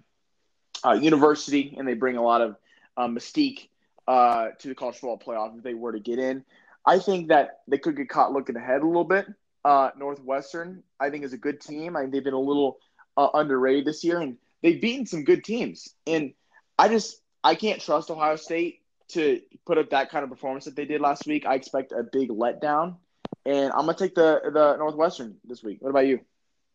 uh, 0.86 0.92
university, 0.92 1.74
and 1.78 1.88
they 1.88 1.94
bring 1.94 2.18
a 2.18 2.22
lot 2.22 2.42
of 2.42 2.58
uh, 2.98 3.08
mystique 3.08 3.70
uh, 4.10 4.50
to 4.60 4.68
the 4.68 4.76
college 4.76 4.98
football 4.98 5.18
playoff 5.18 5.58
if 5.58 5.64
they 5.64 5.74
were 5.74 5.94
to 5.94 6.02
get 6.02 6.20
in. 6.20 6.44
I 6.86 7.00
think 7.00 7.30
that 7.30 7.62
they 7.68 7.78
could 7.78 7.96
get 7.96 8.10
caught 8.10 8.34
looking 8.34 8.56
ahead 8.56 8.82
a 8.82 8.86
little 8.86 9.04
bit. 9.04 9.28
Uh, 9.64 9.92
Northwestern, 9.98 10.84
I 11.00 11.10
think, 11.10 11.24
is 11.24 11.34
a 11.34 11.38
good 11.38 11.62
team. 11.62 11.96
I 11.96 12.02
think 12.02 12.14
they've 12.14 12.24
been 12.24 12.34
a 12.34 12.40
little 12.40 12.80
uh, 13.16 13.30
underrated 13.34 13.86
this 13.86 14.04
year, 14.04 14.20
and 14.20 14.38
they've 14.62 14.82
beaten 14.82 15.06
some 15.06 15.24
good 15.24 15.44
teams. 15.44 15.96
And 16.06 16.34
I 16.78 16.90
just 16.90 17.22
I 17.44 17.56
can't 17.56 17.82
trust 17.82 18.10
Ohio 18.10 18.36
State 18.36 18.82
to 19.10 19.42
put 19.66 19.78
up 19.78 19.92
that 19.92 20.10
kind 20.10 20.24
of 20.24 20.30
performance 20.30 20.66
that 20.66 20.76
they 20.76 20.86
did 20.86 21.02
last 21.02 21.26
week. 21.28 21.46
I 21.46 21.56
expect 21.56 21.92
a 21.92 22.04
big 22.04 22.30
letdown, 22.30 22.98
and 23.46 23.72
I'm 23.72 23.86
gonna 23.86 23.96
take 23.96 24.16
the 24.16 24.42
the 24.44 24.76
Northwestern 24.78 25.38
this 25.46 25.64
week. 25.64 25.78
What 25.82 25.90
about 25.90 26.08
you? 26.08 26.20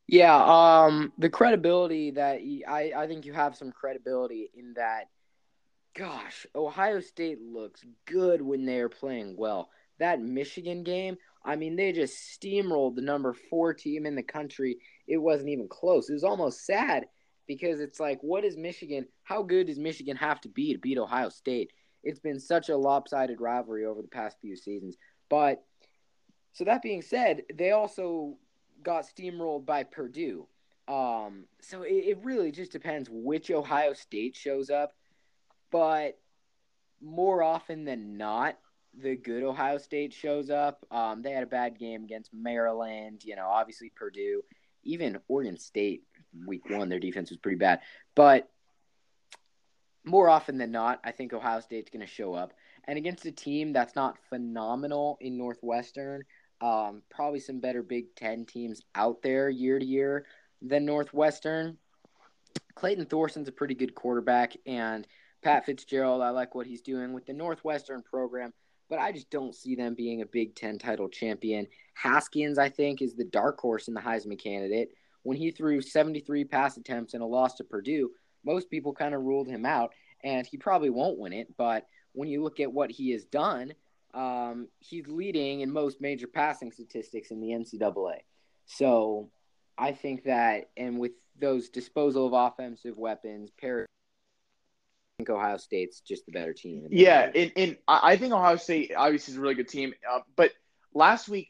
Yeah, 0.07 0.37
um, 0.37 1.13
the 1.19 1.29
credibility 1.29 2.13
that 2.13 2.41
I 2.67 2.93
I 2.97 3.07
think 3.07 3.27
you 3.27 3.35
have 3.35 3.57
some 3.57 3.73
credibility 3.73 4.51
in 4.55 4.75
that. 4.75 5.09
Gosh, 5.95 6.47
Ohio 6.55 7.01
State 7.01 7.41
looks 7.41 7.85
good 8.07 8.41
when 8.41 8.65
they 8.65 8.79
are 8.79 8.89
playing 8.89 9.37
well. 9.37 9.69
That 9.99 10.21
Michigan 10.21 10.83
game, 10.83 11.17
I 11.45 11.57
mean, 11.57 11.77
they 11.77 11.93
just 11.93 12.41
steamrolled 12.41 12.95
the 12.95 13.03
number 13.03 13.33
four 13.33 13.75
team 13.75 14.07
in 14.07 14.15
the 14.15 14.23
country. 14.23 14.79
It 15.07 15.19
wasn't 15.19 15.51
even 15.51 15.69
close. 15.69 16.09
It 16.09 16.15
was 16.15 16.25
almost 16.25 16.67
sad 16.67 17.07
because 17.47 17.81
it's 17.81 17.99
like, 17.99 18.19
what 18.21 18.45
is 18.45 18.57
Michigan? 18.57 19.07
How 19.23 19.43
good 19.43 19.67
does 19.67 19.79
Michigan 19.79 20.17
have 20.17 20.41
to 20.43 20.49
be 20.49 20.73
to 20.73 20.79
beat 20.79 20.99
Ohio 20.99 21.31
State? 21.31 21.73
It's 22.05 22.21
been 22.21 22.39
such 22.39 22.69
a 22.69 22.77
lopsided 22.77 23.41
rivalry 23.41 23.87
over 23.87 24.03
the 24.03 24.09
past 24.09 24.37
few 24.41 24.57
seasons. 24.57 24.97
But 25.29 25.65
so 26.53 26.65
that 26.65 26.83
being 26.83 27.03
said, 27.03 27.43
they 27.55 27.73
also 27.73 28.37
got 28.83 29.07
steamrolled 29.07 29.67
by 29.67 29.85
Purdue. 29.85 30.47
Um, 30.87 31.45
so 31.61 31.83
it, 31.83 31.93
it 31.93 32.25
really 32.25 32.53
just 32.53 32.73
depends 32.73 33.09
which 33.11 33.51
Ohio 33.51 33.93
State 33.93 34.37
shows 34.37 34.71
up. 34.71 34.93
But 35.71 36.19
more 37.01 37.43
often 37.43 37.85
than 37.85 38.17
not, 38.17 38.59
the 39.03 39.17
good 39.17 39.43
Ohio 39.43 39.79
State 39.79 40.13
shows 40.13 40.51
up. 40.51 40.85
Um, 40.91 41.23
they 41.23 41.33
had 41.33 41.43
a 41.43 41.47
bad 41.47 41.79
game 41.79 42.05
against 42.05 42.33
Maryland. 42.33 43.23
You 43.25 43.37
know, 43.37 43.47
obviously 43.47 43.93
Purdue, 43.95 44.43
even 44.85 45.19
Oregon 45.29 45.59
State. 45.59 46.03
Week 46.47 46.69
one, 46.69 46.89
their 46.89 47.01
defense 47.01 47.31
was 47.31 47.39
pretty 47.39 47.57
bad, 47.57 47.81
but 48.15 48.51
more 50.05 50.29
often 50.29 50.59
than 50.59 50.71
not, 50.71 51.01
I 51.05 51.11
think 51.11 51.33
Ohio 51.33 51.61
State's 51.61 51.91
going 51.91 52.07
to 52.07 52.13
show 52.13 52.35
up. 52.35 52.53
And 52.85 52.97
against 52.97 53.27
a 53.27 53.33
team 53.33 53.73
that's 53.73 53.95
not 53.95 54.19
phenomenal 54.31 55.19
in 55.21 55.37
Northwestern, 55.37 56.23
um, 56.61 57.03
probably 57.11 57.41
some 57.41 57.61
better 57.61 57.83
Big 57.83 58.15
Ten 58.15 58.47
teams 58.47 58.83
out 58.95 59.23
there 59.23 59.49
year 59.51 59.79
to 59.79 59.85
year 59.85 60.27
than 60.63 60.87
Northwestern. 60.87 61.79
Clayton 62.75 63.07
Thorson's 63.07 63.49
a 63.49 63.53
pretty 63.53 63.75
good 63.75 63.95
quarterback, 63.95 64.57
and 64.67 65.07
Pat 65.43 65.67
Fitzgerald, 65.67 66.23
I 66.23 66.31
like 66.31 66.55
what 66.55 66.67
he's 66.67 66.83
doing 66.83 67.13
with 67.13 67.27
the 67.27 67.33
Northwestern 67.33 68.03
program, 68.03 68.53
but 68.89 68.99
I 68.99 69.13
just 69.13 69.31
don't 69.31 69.55
see 69.55 69.75
them 69.75 69.95
being 69.95 70.23
a 70.23 70.27
Big 70.27 70.55
Ten 70.55 70.79
title 70.79 71.09
champion. 71.09 71.67
Haskins, 71.95 72.59
I 72.59 72.69
think, 72.69 73.03
is 73.03 73.15
the 73.15 73.25
dark 73.25 73.61
horse 73.61 73.89
in 73.89 73.95
the 73.95 74.01
Heisman 74.01 74.39
candidate. 74.39 74.91
When 75.23 75.37
he 75.37 75.51
threw 75.51 75.81
73 75.81 76.45
pass 76.45 76.77
attempts 76.77 77.15
in 77.15 77.21
a 77.21 77.27
loss 77.27 77.55
to 77.57 77.65
Purdue, 77.65 78.11
most 78.45 78.71
people 78.71 78.93
kind 78.93 79.15
of 79.15 79.23
ruled 79.23 79.49
him 79.49 79.67
out, 79.67 79.93
and 80.25 80.47
he 80.47 80.57
probably 80.57 80.91
won't 80.91 81.19
win 81.19 81.33
it. 81.33 81.57
But 81.57 81.87
when 82.13 82.29
you 82.29 82.43
look 82.43 82.61
at 82.61 82.73
what 82.73 82.91
he 82.91 83.11
has 83.11 83.25
done, 83.25 83.75
um, 84.15 84.69
he's 84.81 85.07
leading 85.07 85.61
in 85.61 85.71
most 85.71 86.01
major 86.01 86.27
passing 86.27 86.73
statistics 86.73 87.31
in 87.31 87.41
the 87.41 87.49
NCAA. 87.49 88.21
So 88.67 89.31
I 89.77 89.93
think 89.93 90.25
that, 90.25 90.71
and 90.77 90.99
with 90.99 91.13
those 91.39 91.69
disposal 91.69 92.27
of 92.27 92.33
offensive 92.33 92.97
weapons, 92.99 93.51
pair. 93.51 93.87
I 95.19 95.25
think 95.25 95.31
Ohio 95.31 95.57
State's 95.57 96.01
just 96.01 96.27
the 96.27 96.33
better 96.33 96.53
team. 96.53 96.87
Yeah, 96.91 97.29
and, 97.35 97.51
and 97.57 97.77
I 97.89 98.17
think 98.17 98.33
Ohio 98.33 98.55
State 98.55 98.93
obviously 98.97 99.33
is 99.33 99.39
a 99.39 99.41
really 99.41 99.57
good 99.57 99.69
team. 99.69 99.93
Uh, 100.09 100.21
but 100.37 100.53
last 100.95 101.29
week, 101.29 101.49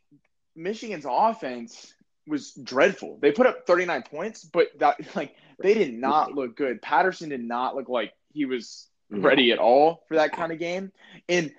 Michigan's 0.57 1.05
offense 1.07 1.93
was 2.27 2.53
dreadful. 2.53 3.19
They 3.21 3.31
put 3.31 3.47
up 3.47 3.67
39 3.67 4.05
points, 4.11 4.45
but 4.45 4.69
that 4.79 4.97
like 5.15 5.35
they 5.63 5.75
did 5.75 5.93
not 5.93 6.33
look 6.35 6.57
good. 6.57 6.81
Patterson 6.81 7.29
did 7.29 7.45
not 7.45 7.77
look 7.77 7.91
like 7.91 8.15
he 8.33 8.47
was 8.47 8.89
ready 9.11 9.53
at 9.53 9.59
all 9.59 10.03
for 10.09 10.15
that 10.15 10.33
kind 10.33 10.51
of 10.51 10.59
game. 10.59 10.91
And 11.29 11.53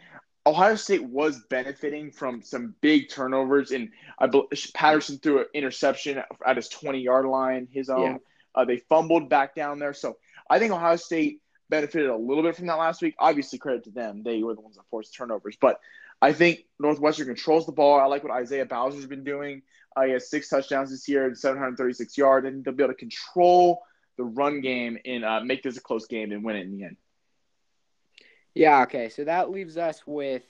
Ohio 0.48 0.75
State 0.78 1.04
was 1.04 1.39
benefiting 1.51 2.12
from 2.12 2.42
some 2.42 2.74
big 2.82 3.10
turnovers, 3.10 3.70
and 3.70 3.92
I 4.18 4.28
Patterson 4.74 5.20
threw 5.20 5.42
an 5.42 5.46
interception 5.54 6.24
at 6.44 6.56
his 6.56 6.70
20 6.70 7.01
yard 7.01 7.28
line, 7.28 7.68
his 7.72 7.88
own. 7.92 8.01
Yeah. 8.01 8.18
Uh, 8.56 8.66
they 8.66 8.78
fumbled 8.78 9.30
back 9.30 9.54
down 9.54 9.78
there, 9.78 9.94
so 9.94 10.18
I 10.50 10.58
think 10.58 10.74
Ohio 10.74 10.96
State 10.96 11.39
benefited 11.70 12.10
a 12.10 12.16
little 12.16 12.44
bit 12.44 12.56
from 12.56 12.68
that 12.68 12.78
last 12.78 13.02
week. 13.02 13.16
Obviously, 13.20 13.60
credit 13.60 13.84
to 13.86 13.92
them; 13.92 14.24
they 14.24 14.44
were 14.44 14.56
the 14.56 14.62
ones 14.62 14.76
that 14.76 14.86
forced 14.90 15.14
turnovers. 15.14 15.58
But 15.60 15.80
I 16.22 16.34
think 16.34 16.66
Northwestern 16.80 17.28
controls 17.28 17.66
the 17.66 17.72
ball. 17.72 18.00
I 18.00 18.06
like 18.06 18.24
what 18.24 18.34
Isaiah 18.34 18.66
Bowser's 18.66 19.06
been 19.06 19.24
doing. 19.24 19.62
Uh, 19.96 20.04
he 20.04 20.12
has 20.12 20.30
six 20.30 20.50
touchdowns 20.50 20.92
this 20.92 21.08
year 21.08 21.26
and 21.26 21.38
736 21.38 22.18
yards, 22.18 22.48
and 22.48 22.64
they'll 22.64 22.74
be 22.74 22.84
able 22.84 22.94
to 22.94 23.00
control 23.00 23.84
the 24.18 24.24
run 24.24 24.62
game 24.62 24.98
and 25.06 25.24
uh, 25.24 25.40
make 25.40 25.64
this 25.64 25.78
a 25.78 25.82
close 25.82 26.08
game 26.08 26.32
and 26.32 26.44
win 26.44 26.56
it 26.56 26.62
in 26.62 26.78
the 26.78 26.84
end. 26.84 26.98
Yeah, 28.54 28.82
okay. 28.84 29.10
So 29.10 29.24
that 29.24 29.50
leaves 29.50 29.78
us 29.78 30.02
with. 30.06 30.44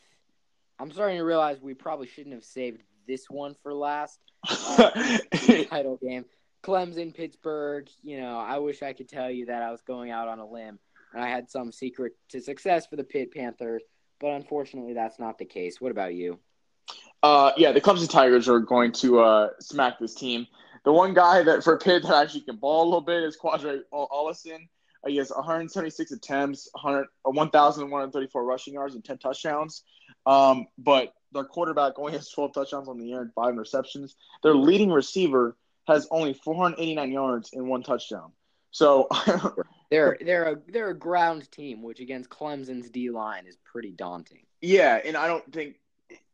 I'm 0.80 0.92
starting 0.92 1.18
to 1.18 1.24
realize 1.24 1.62
we 1.62 1.74
probably 1.74 2.08
shouldn't 2.08 2.34
have 2.36 2.46
saved 2.46 2.82
this 3.08 3.30
one 3.30 3.56
for 3.62 3.74
last. 3.74 4.20
Uh, 4.50 5.18
title 5.70 6.00
game. 6.02 6.26
Clemson, 6.64 7.14
Pittsburgh. 7.14 7.90
You 8.02 8.20
know, 8.22 8.38
I 8.38 8.58
wish 8.58 8.82
I 8.82 8.94
could 8.94 9.10
tell 9.10 9.30
you 9.30 9.48
that 9.48 9.62
I 9.62 9.72
was 9.72 9.82
going 9.82 10.12
out 10.12 10.28
on 10.28 10.40
a 10.40 10.48
limb 10.48 10.80
and 11.13 11.24
I 11.24 11.30
had 11.30 11.50
some 11.50 11.72
secret 11.72 12.13
to 12.30 12.42
success 12.42 12.88
for 12.88 12.96
the 12.96 13.04
Pitt 13.04 13.34
Panthers, 13.34 13.84
but 14.20 14.30
unfortunately, 14.30 14.94
that's 14.94 15.20
not 15.20 15.38
the 15.38 15.46
case. 15.46 15.80
What 15.80 15.92
about 15.92 16.13
you? 16.13 16.39
Uh, 17.22 17.51
yeah, 17.58 17.72
the 17.72 17.82
Clemson 17.82 18.10
Tigers 18.10 18.48
are 18.48 18.60
going 18.60 18.92
to 18.94 19.20
uh, 19.20 19.50
smack 19.60 20.00
this 20.00 20.16
team. 20.16 20.48
The 20.86 20.94
one 20.94 21.13
guy 21.13 21.44
that 21.44 21.63
for 21.63 21.78
Pitt 21.78 22.04
that 22.04 22.13
actually 22.13 22.42
can 22.42 22.56
ball 22.56 22.84
a 22.84 22.86
little 22.86 23.01
bit 23.01 23.24
is 23.24 23.38
Qadree 23.38 23.82
Ollison. 23.92 24.68
Uh, 25.04 25.10
he 25.10 25.18
has 25.18 25.30
176 25.30 26.12
attempts, 26.12 26.70
100, 26.74 27.08
1,134 27.24 28.46
rushing 28.46 28.74
yards, 28.74 28.96
and 28.96 29.04
10 29.04 29.18
touchdowns. 29.18 29.84
Um, 30.25 30.68
but 30.78 31.13
their 31.32 31.44
quarterback 31.44 31.94
only 31.98 32.13
has 32.13 32.30
12 32.30 32.54
touchdowns 32.54 32.88
on 32.88 32.98
the 32.98 33.06
year 33.06 33.22
and 33.22 33.34
five 33.34 33.56
receptions. 33.56 34.16
Their 34.44 34.56
leading 34.56 34.92
receiver 34.92 35.56
has 35.88 36.08
only 36.12 36.34
489 36.34 37.12
yards 37.12 37.51
and 37.54 37.68
one 37.68 37.84
touchdown. 37.84 38.32
So 38.72 39.08
they're 39.92 40.18
they're 40.22 40.54
a 40.54 40.58
they're 40.68 40.90
a 40.90 40.98
ground 40.98 41.52
team, 41.52 41.82
which 41.82 42.00
against 42.00 42.30
Clemson's 42.30 42.90
D 42.90 43.10
line 43.10 43.46
is 43.48 43.58
pretty 43.64 43.92
daunting. 43.92 44.46
Yeah, 44.62 45.00
and 45.04 45.16
I 45.16 45.28
don't 45.28 45.52
think 45.52 45.76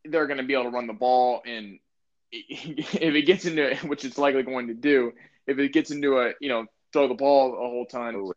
they're 0.03 0.27
going 0.27 0.37
to 0.37 0.43
be 0.43 0.53
able 0.53 0.65
to 0.65 0.69
run 0.69 0.87
the 0.87 0.93
ball. 0.93 1.41
And 1.45 1.79
if 2.31 3.15
it 3.15 3.25
gets 3.25 3.45
into 3.45 3.75
which 3.87 4.05
it's 4.05 4.17
likely 4.17 4.43
going 4.43 4.67
to 4.67 4.73
do, 4.73 5.13
if 5.47 5.57
it 5.59 5.73
gets 5.73 5.91
into 5.91 6.19
a 6.19 6.33
you 6.39 6.49
know 6.49 6.65
throw 6.93 7.07
the 7.07 7.13
ball 7.13 7.53
a 7.53 7.57
whole 7.57 7.85
ton, 7.85 8.31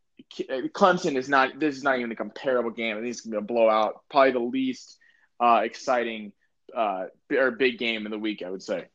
Clemson 0.73 1.17
is 1.17 1.28
not. 1.28 1.59
This 1.59 1.76
is 1.76 1.83
not 1.83 1.99
even 1.99 2.12
a 2.12 2.17
comparable 2.17 2.71
game. 2.71 2.97
I 2.97 3.00
think 3.00 3.11
it's 3.11 3.21
going 3.23 3.35
to 3.35 3.40
be 3.40 3.45
a 3.45 3.47
blowout. 3.47 4.02
Probably 4.11 4.33
the 4.33 4.40
least 4.40 4.99
uh, 5.40 5.62
exciting 5.64 6.33
uh, 6.76 7.07
or 7.31 7.50
big 7.50 7.78
game 7.78 8.07
of 8.07 8.12
the 8.12 8.19
week, 8.19 8.43
I 8.45 8.50
would 8.50 8.62
say. 8.62 8.87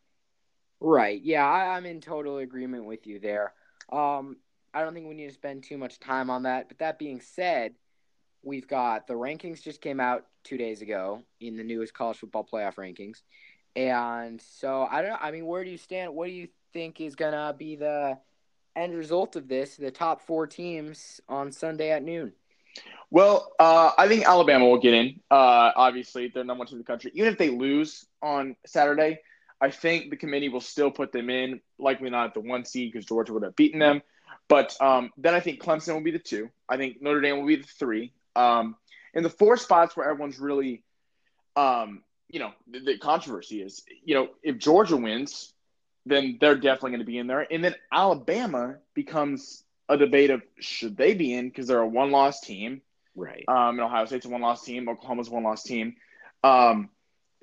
Right. 0.79 1.21
Yeah, 1.21 1.45
I, 1.45 1.77
am 1.77 1.85
in 1.85 2.01
total 2.01 2.39
agreement 2.39 2.85
with 2.85 3.07
you 3.07 3.19
there. 3.19 3.53
Um, 3.91 4.37
I 4.73 4.81
don't 4.81 4.93
think 4.93 5.07
we 5.07 5.13
need 5.13 5.27
to 5.27 5.33
spend 5.33 5.63
too 5.63 5.77
much 5.77 5.99
time 5.99 6.29
on 6.29 6.43
that. 6.43 6.67
But 6.67 6.79
that 6.79 6.99
being 6.99 7.21
said, 7.21 7.73
we've 8.41 8.67
got 8.67 9.07
the 9.07 9.13
rankings 9.13 9.61
just 9.61 9.81
came 9.81 9.99
out 9.99 10.25
two 10.43 10.57
days 10.57 10.81
ago 10.81 11.21
in 11.39 11.55
the 11.57 11.63
newest 11.63 11.93
college 11.93 12.17
football 12.17 12.47
playoff 12.51 12.75
rankings. 12.75 13.21
And 13.75 14.41
so 14.41 14.87
I 14.89 15.01
don't 15.01 15.11
know. 15.11 15.17
I 15.19 15.31
mean, 15.31 15.45
where 15.45 15.63
do 15.63 15.69
you 15.69 15.77
stand? 15.77 16.13
What 16.13 16.27
do 16.27 16.33
you 16.33 16.47
think 16.73 17.01
is 17.01 17.15
going 17.15 17.33
to 17.33 17.55
be 17.57 17.75
the 17.75 18.17
end 18.75 18.95
result 18.95 19.35
of 19.35 19.47
this, 19.47 19.75
the 19.75 19.91
top 19.91 20.21
four 20.21 20.47
teams 20.47 21.21
on 21.29 21.51
Sunday 21.51 21.91
at 21.91 22.03
noon? 22.03 22.33
Well, 23.11 23.51
uh, 23.59 23.91
I 23.97 24.07
think 24.07 24.25
Alabama 24.25 24.65
will 24.67 24.79
get 24.79 24.95
in. 24.95 25.19
Uh, 25.29 25.71
obviously, 25.75 26.31
they're 26.33 26.43
number 26.43 26.63
one 26.63 26.71
in 26.71 26.79
the 26.79 26.83
country. 26.83 27.11
Even 27.13 27.31
if 27.31 27.37
they 27.37 27.49
lose 27.49 28.07
on 28.23 28.55
Saturday, 28.65 29.19
I 29.61 29.69
think 29.69 30.09
the 30.09 30.17
committee 30.17 30.49
will 30.49 30.61
still 30.61 30.89
put 30.89 31.11
them 31.11 31.29
in, 31.29 31.61
likely 31.77 32.09
not 32.09 32.27
at 32.27 32.33
the 32.33 32.39
one 32.39 32.65
seed 32.65 32.91
because 32.91 33.05
Georgia 33.05 33.33
would 33.33 33.43
have 33.43 33.55
beaten 33.55 33.79
them. 33.79 34.01
But 34.53 34.79
um, 34.79 35.09
then 35.17 35.33
I 35.33 35.39
think 35.39 35.59
Clemson 35.59 35.95
will 35.95 36.03
be 36.03 36.11
the 36.11 36.19
two. 36.19 36.51
I 36.69 36.77
think 36.77 37.01
Notre 37.01 37.21
Dame 37.21 37.39
will 37.39 37.47
be 37.47 37.55
the 37.55 37.63
three. 37.63 38.13
Um, 38.35 38.75
and 39.15 39.25
the 39.25 39.29
four 39.31 39.57
spots 39.57 39.97
where 39.97 40.07
everyone's 40.07 40.37
really, 40.37 40.83
um, 41.55 42.03
you 42.29 42.39
know, 42.39 42.51
the, 42.69 42.79
the 42.79 42.97
controversy 42.99 43.63
is, 43.63 43.81
you 44.05 44.13
know, 44.13 44.29
if 44.43 44.59
Georgia 44.59 44.95
wins, 44.95 45.55
then 46.05 46.37
they're 46.39 46.53
definitely 46.53 46.91
going 46.91 46.99
to 46.99 47.05
be 47.05 47.17
in 47.17 47.25
there. 47.25 47.47
And 47.51 47.63
then 47.63 47.73
Alabama 47.91 48.75
becomes 48.93 49.63
a 49.89 49.97
debate 49.97 50.29
of 50.29 50.43
should 50.59 50.97
they 50.97 51.15
be 51.15 51.33
in 51.33 51.49
because 51.49 51.65
they're 51.65 51.79
a 51.79 51.87
one 51.87 52.11
loss 52.11 52.39
team. 52.39 52.83
Right. 53.15 53.45
Um, 53.47 53.79
and 53.79 53.81
Ohio 53.81 54.05
State's 54.05 54.27
a 54.27 54.29
one 54.29 54.41
loss 54.41 54.63
team. 54.63 54.87
Oklahoma's 54.87 55.29
a 55.29 55.31
one 55.31 55.45
loss 55.45 55.63
team. 55.63 55.95
Um, 56.43 56.91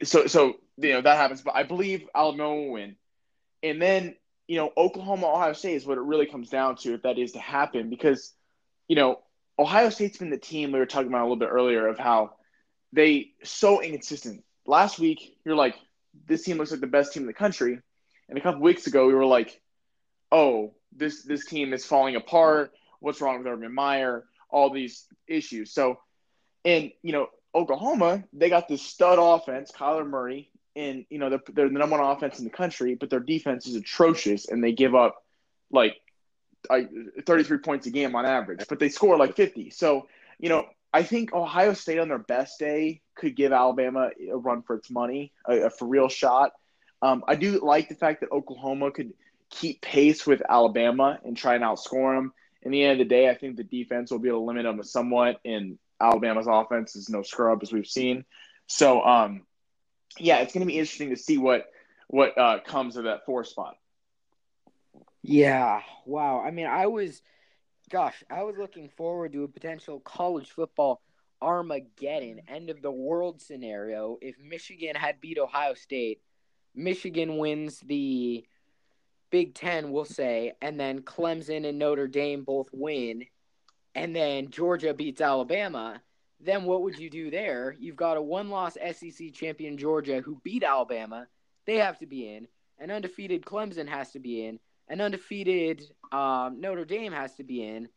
so, 0.04 0.28
so, 0.28 0.58
you 0.76 0.92
know, 0.92 1.00
that 1.00 1.16
happens. 1.16 1.42
But 1.42 1.56
I 1.56 1.64
believe 1.64 2.04
Alabama 2.14 2.54
will 2.54 2.70
win. 2.70 2.94
And 3.64 3.82
then, 3.82 4.14
you 4.50 4.56
know, 4.56 4.72
Oklahoma, 4.76 5.28
Ohio 5.28 5.52
State 5.52 5.76
is 5.76 5.86
what 5.86 5.96
it 5.96 6.00
really 6.00 6.26
comes 6.26 6.50
down 6.50 6.74
to 6.74 6.94
if 6.94 7.02
that 7.02 7.18
is 7.18 7.30
to 7.32 7.38
happen 7.38 7.88
because, 7.88 8.32
you 8.88 8.96
know, 8.96 9.20
Ohio 9.56 9.90
State's 9.90 10.18
been 10.18 10.30
the 10.30 10.38
team 10.38 10.72
we 10.72 10.80
were 10.80 10.86
talking 10.86 11.06
about 11.06 11.20
a 11.20 11.22
little 11.22 11.36
bit 11.36 11.50
earlier 11.50 11.86
of 11.86 12.00
how 12.00 12.32
they 12.92 13.30
so 13.44 13.80
inconsistent. 13.80 14.42
Last 14.66 14.98
week, 14.98 15.36
you're 15.44 15.54
like, 15.54 15.76
this 16.26 16.42
team 16.42 16.58
looks 16.58 16.72
like 16.72 16.80
the 16.80 16.88
best 16.88 17.12
team 17.12 17.22
in 17.22 17.26
the 17.28 17.32
country. 17.32 17.78
And 18.28 18.36
a 18.36 18.40
couple 18.40 18.60
weeks 18.60 18.88
ago, 18.88 19.06
we 19.06 19.14
were 19.14 19.24
like, 19.24 19.60
oh, 20.32 20.74
this 20.96 21.22
this 21.22 21.46
team 21.46 21.72
is 21.72 21.86
falling 21.86 22.16
apart. 22.16 22.72
What's 22.98 23.20
wrong 23.20 23.38
with 23.38 23.46
Urban 23.46 23.72
Meyer? 23.72 24.24
All 24.50 24.70
these 24.70 25.06
issues. 25.28 25.72
So, 25.72 26.00
and 26.64 26.90
you 27.02 27.12
know, 27.12 27.28
Oklahoma, 27.54 28.24
they 28.32 28.48
got 28.48 28.66
this 28.66 28.82
stud 28.82 29.20
offense, 29.20 29.70
Kyler 29.70 30.04
Murray, 30.04 30.50
and 30.76 31.04
you 31.10 31.18
know 31.18 31.30
they're, 31.30 31.42
they're 31.52 31.68
the 31.68 31.78
number 31.78 31.98
one 31.98 32.16
offense 32.16 32.38
in 32.38 32.44
the 32.44 32.50
country, 32.50 32.94
but 32.94 33.10
their 33.10 33.20
defense 33.20 33.66
is 33.66 33.74
atrocious, 33.74 34.48
and 34.48 34.62
they 34.62 34.72
give 34.72 34.94
up 34.94 35.24
like 35.70 35.96
like 36.68 36.90
33 37.24 37.58
points 37.58 37.86
a 37.86 37.90
game 37.90 38.14
on 38.14 38.26
average, 38.26 38.66
but 38.68 38.78
they 38.78 38.88
score 38.88 39.16
like 39.16 39.36
50. 39.36 39.70
So, 39.70 40.08
you 40.38 40.48
know, 40.48 40.66
I 40.92 41.02
think 41.02 41.32
Ohio 41.32 41.72
State 41.72 41.98
on 41.98 42.08
their 42.08 42.18
best 42.18 42.58
day 42.58 43.00
could 43.14 43.36
give 43.36 43.52
Alabama 43.52 44.10
a 44.30 44.36
run 44.36 44.62
for 44.62 44.76
its 44.76 44.90
money, 44.90 45.32
a, 45.46 45.62
a 45.62 45.70
for 45.70 45.86
real 45.86 46.08
shot. 46.08 46.52
Um, 47.02 47.24
I 47.26 47.36
do 47.36 47.60
like 47.64 47.88
the 47.88 47.94
fact 47.94 48.20
that 48.20 48.32
Oklahoma 48.32 48.90
could 48.90 49.14
keep 49.48 49.80
pace 49.80 50.26
with 50.26 50.42
Alabama 50.48 51.18
and 51.24 51.36
try 51.36 51.54
and 51.54 51.64
outscore 51.64 52.16
them. 52.16 52.32
In 52.62 52.72
the 52.72 52.82
end 52.82 53.00
of 53.00 53.08
the 53.08 53.14
day, 53.14 53.30
I 53.30 53.34
think 53.34 53.56
the 53.56 53.64
defense 53.64 54.10
will 54.10 54.18
be 54.18 54.28
able 54.28 54.40
to 54.40 54.44
limit 54.44 54.64
them 54.64 54.82
somewhat, 54.82 55.40
and 55.44 55.78
Alabama's 56.00 56.46
offense 56.48 56.94
is 56.94 57.08
no 57.08 57.22
scrub 57.22 57.62
as 57.62 57.72
we've 57.72 57.86
seen. 57.86 58.24
So, 58.66 59.02
um, 59.02 59.46
yeah, 60.18 60.38
it's 60.38 60.52
going 60.52 60.66
to 60.66 60.66
be 60.66 60.78
interesting 60.78 61.10
to 61.10 61.16
see 61.16 61.38
what 61.38 61.66
what 62.08 62.36
uh, 62.36 62.60
comes 62.60 62.96
of 62.96 63.04
that 63.04 63.24
four 63.24 63.44
spot. 63.44 63.76
Yeah. 65.22 65.82
Wow. 66.06 66.40
I 66.40 66.50
mean, 66.50 66.66
I 66.66 66.86
was, 66.86 67.22
gosh, 67.90 68.24
I 68.30 68.42
was 68.42 68.56
looking 68.58 68.88
forward 68.88 69.32
to 69.32 69.44
a 69.44 69.48
potential 69.48 70.00
college 70.00 70.50
football 70.50 71.02
Armageddon, 71.42 72.42
end 72.48 72.68
of 72.70 72.82
the 72.82 72.90
world 72.90 73.40
scenario 73.40 74.18
if 74.20 74.38
Michigan 74.40 74.94
had 74.94 75.20
beat 75.20 75.38
Ohio 75.38 75.74
State. 75.74 76.20
Michigan 76.74 77.38
wins 77.38 77.80
the 77.80 78.44
Big 79.30 79.54
Ten, 79.54 79.92
we'll 79.92 80.04
say, 80.04 80.52
and 80.60 80.78
then 80.78 81.02
Clemson 81.02 81.68
and 81.68 81.78
Notre 81.78 82.08
Dame 82.08 82.42
both 82.42 82.68
win, 82.72 83.24
and 83.94 84.14
then 84.14 84.50
Georgia 84.50 84.92
beats 84.92 85.20
Alabama. 85.20 86.02
Then 86.42 86.64
what 86.64 86.82
would 86.82 86.98
you 86.98 87.10
do 87.10 87.30
there? 87.30 87.76
You've 87.78 87.96
got 87.96 88.16
a 88.16 88.22
one 88.22 88.48
loss 88.48 88.74
SEC 88.74 89.32
champion 89.32 89.76
Georgia 89.76 90.20
who 90.20 90.40
beat 90.42 90.62
Alabama. 90.62 91.26
They 91.66 91.76
have 91.76 91.98
to 91.98 92.06
be 92.06 92.34
in. 92.34 92.48
An 92.78 92.90
undefeated 92.90 93.44
Clemson 93.44 93.86
has 93.86 94.12
to 94.12 94.20
be 94.20 94.46
in 94.46 94.58
an 94.90 95.00
undefeated 95.00 95.84
um, 96.12 96.60
Notre 96.60 96.84
Dame 96.84 97.12
has 97.12 97.34
to 97.36 97.44
be 97.44 97.64
in, 97.64 97.88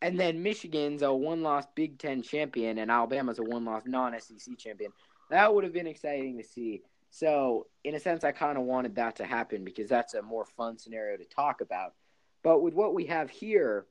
and 0.00 0.18
then 0.18 0.42
Michigan's 0.42 1.02
a 1.02 1.12
one-loss 1.12 1.64
Big 1.74 1.98
Ten 1.98 2.22
champion, 2.22 2.78
and 2.78 2.90
Alabama's 2.90 3.40
a 3.40 3.42
one-loss 3.42 3.82
non-SEC 3.84 4.56
champion. 4.56 4.92
That 5.28 5.52
would 5.52 5.64
have 5.64 5.72
been 5.72 5.88
exciting 5.88 6.38
to 6.38 6.44
see. 6.44 6.82
So, 7.10 7.66
in 7.82 7.96
a 7.96 8.00
sense, 8.00 8.22
I 8.22 8.30
kind 8.30 8.56
of 8.56 8.64
wanted 8.64 8.94
that 8.94 9.16
to 9.16 9.24
happen 9.24 9.64
because 9.64 9.88
that's 9.88 10.14
a 10.14 10.22
more 10.22 10.44
fun 10.44 10.78
scenario 10.78 11.16
to 11.16 11.24
talk 11.24 11.60
about. 11.60 11.94
But 12.44 12.62
with 12.62 12.74
what 12.74 12.94
we 12.94 13.06
have 13.06 13.28
here, 13.28 13.86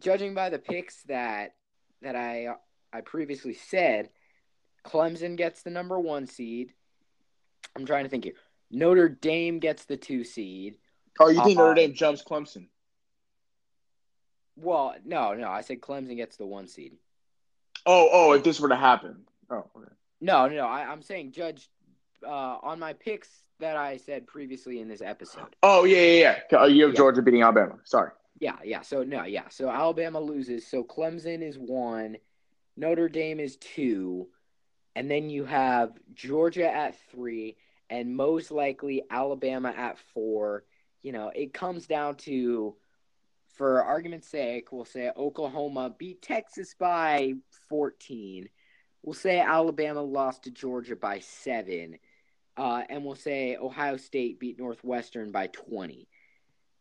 judging 0.00 0.32
by 0.32 0.48
the 0.48 0.58
picks 0.58 1.02
that 1.02 1.54
that 2.02 2.16
I 2.16 2.54
I 2.92 3.00
previously 3.00 3.54
said, 3.54 4.10
Clemson 4.84 5.36
gets 5.36 5.62
the 5.62 5.70
number 5.70 5.98
one 5.98 6.26
seed. 6.26 6.72
I'm 7.76 7.86
trying 7.86 8.04
to 8.04 8.10
think 8.10 8.24
here. 8.24 8.34
Notre 8.70 9.08
Dame 9.08 9.58
gets 9.58 9.84
the 9.84 9.96
two 9.96 10.24
seed. 10.24 10.76
Oh, 11.20 11.28
you 11.28 11.42
think 11.44 11.58
uh, 11.58 11.62
Notre 11.62 11.74
Dame 11.74 11.94
jumps 11.94 12.22
Clemson? 12.22 12.68
Well, 14.56 14.94
no, 15.04 15.34
no. 15.34 15.48
I 15.48 15.62
said 15.62 15.80
Clemson 15.80 16.16
gets 16.16 16.36
the 16.36 16.46
one 16.46 16.68
seed. 16.68 16.92
Oh, 17.86 18.08
oh, 18.12 18.32
if 18.32 18.44
this 18.44 18.60
were 18.60 18.68
to 18.68 18.76
happen. 18.76 19.24
Oh, 19.50 19.68
okay. 19.76 19.90
No, 20.20 20.46
no, 20.46 20.54
no. 20.54 20.66
I, 20.66 20.92
am 20.92 21.02
saying 21.02 21.32
judge 21.32 21.68
uh, 22.26 22.30
on 22.62 22.78
my 22.78 22.92
picks 22.92 23.28
that 23.60 23.76
I 23.76 23.96
said 23.96 24.26
previously 24.26 24.80
in 24.80 24.88
this 24.88 25.02
episode. 25.02 25.56
Oh, 25.62 25.84
yeah, 25.84 25.98
yeah, 25.98 26.38
yeah. 26.50 26.66
You 26.66 26.84
have 26.84 26.92
yeah. 26.92 26.96
Georgia 26.96 27.22
beating 27.22 27.42
Alabama. 27.42 27.78
Sorry. 27.84 28.10
Yeah, 28.40 28.56
yeah. 28.64 28.82
So, 28.82 29.02
no, 29.04 29.24
yeah. 29.24 29.48
So 29.50 29.68
Alabama 29.68 30.20
loses. 30.20 30.66
So 30.66 30.82
Clemson 30.82 31.42
is 31.42 31.58
one. 31.58 32.16
Notre 32.76 33.08
Dame 33.08 33.40
is 33.40 33.56
two. 33.56 34.28
And 34.96 35.10
then 35.10 35.30
you 35.30 35.44
have 35.44 35.92
Georgia 36.14 36.70
at 36.70 36.96
three 37.10 37.56
and 37.88 38.16
most 38.16 38.50
likely 38.50 39.02
Alabama 39.10 39.72
at 39.76 39.98
four. 40.14 40.64
You 41.02 41.12
know, 41.12 41.30
it 41.34 41.52
comes 41.52 41.86
down 41.86 42.16
to, 42.16 42.76
for 43.54 43.82
argument's 43.82 44.28
sake, 44.28 44.72
we'll 44.72 44.84
say 44.84 45.10
Oklahoma 45.16 45.94
beat 45.98 46.22
Texas 46.22 46.74
by 46.78 47.34
14. 47.68 48.48
We'll 49.02 49.14
say 49.14 49.40
Alabama 49.40 50.02
lost 50.02 50.44
to 50.44 50.50
Georgia 50.50 50.96
by 50.96 51.18
seven. 51.20 51.98
Uh, 52.56 52.82
and 52.88 53.04
we'll 53.04 53.14
say 53.14 53.56
Ohio 53.56 53.96
State 53.96 54.38
beat 54.38 54.58
Northwestern 54.58 55.32
by 55.32 55.48
20. 55.48 56.08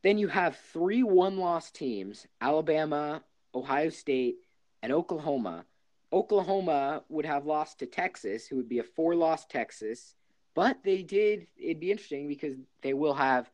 Then 0.04 0.18
you 0.18 0.28
have 0.28 0.58
three 0.74 1.04
one 1.04 1.38
loss 1.38 1.72
teams 1.72 2.26
Alabama, 2.40 3.24
Ohio 3.54 3.90
State, 3.90 4.38
and 4.82 4.92
Oklahoma. 4.92 5.66
Oklahoma 6.14 7.04
would 7.10 7.26
have 7.26 7.46
lost 7.46 7.80
to 7.80 7.86
Texas, 7.86 8.46
who 8.46 8.58
would 8.58 8.70
be 8.70 8.80
a 8.80 8.84
four 8.84 9.16
loss 9.16 9.46
Texas. 9.46 10.16
But 10.54 10.84
they 10.84 11.04
did. 11.04 11.48
It'd 11.58 11.80
be 11.80 11.92
interesting 11.92 12.28
because 12.28 12.56
they 12.82 12.94
will 12.94 13.14
have 13.14 13.50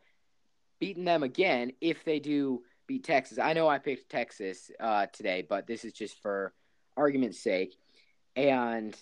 beaten 0.79 1.05
them 1.05 1.23
again 1.23 1.73
if 1.81 2.03
they 2.03 2.19
do 2.19 2.63
beat 2.87 3.03
Texas. 3.03 3.37
I 3.37 3.53
know 3.53 3.67
I 3.67 3.77
picked 3.77 4.09
Texas 4.09 4.71
uh, 4.79 5.07
today, 5.07 5.45
but 5.47 5.67
this 5.67 5.85
is 5.85 5.93
just 5.93 6.21
for 6.21 6.53
argument's 6.95 7.39
sake. 7.39 7.75
And 8.35 8.95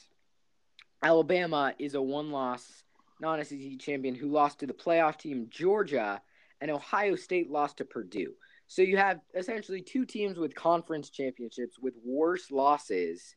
Alabama 1.02 1.74
is 1.78 1.94
a 1.94 2.02
one-loss 2.02 2.84
non-SEC 3.22 3.80
champion 3.80 4.16
who 4.16 4.28
lost 4.28 4.60
to 4.60 4.68
the 4.68 4.74
playoff 4.74 5.18
team 5.18 5.48
Georgia, 5.50 6.22
and 6.66 6.72
Ohio 6.72 7.16
State 7.16 7.52
lost 7.52 7.78
to 7.78 7.86
Purdue. 7.86 8.34
So 8.66 8.82
you 8.82 8.98
have 8.98 9.20
essentially 9.36 9.82
two 9.82 10.04
teams 10.04 10.40
with 10.40 10.56
conference 10.56 11.12
championships 11.12 11.78
with 11.80 11.94
worse 12.04 12.50
losses 12.50 13.36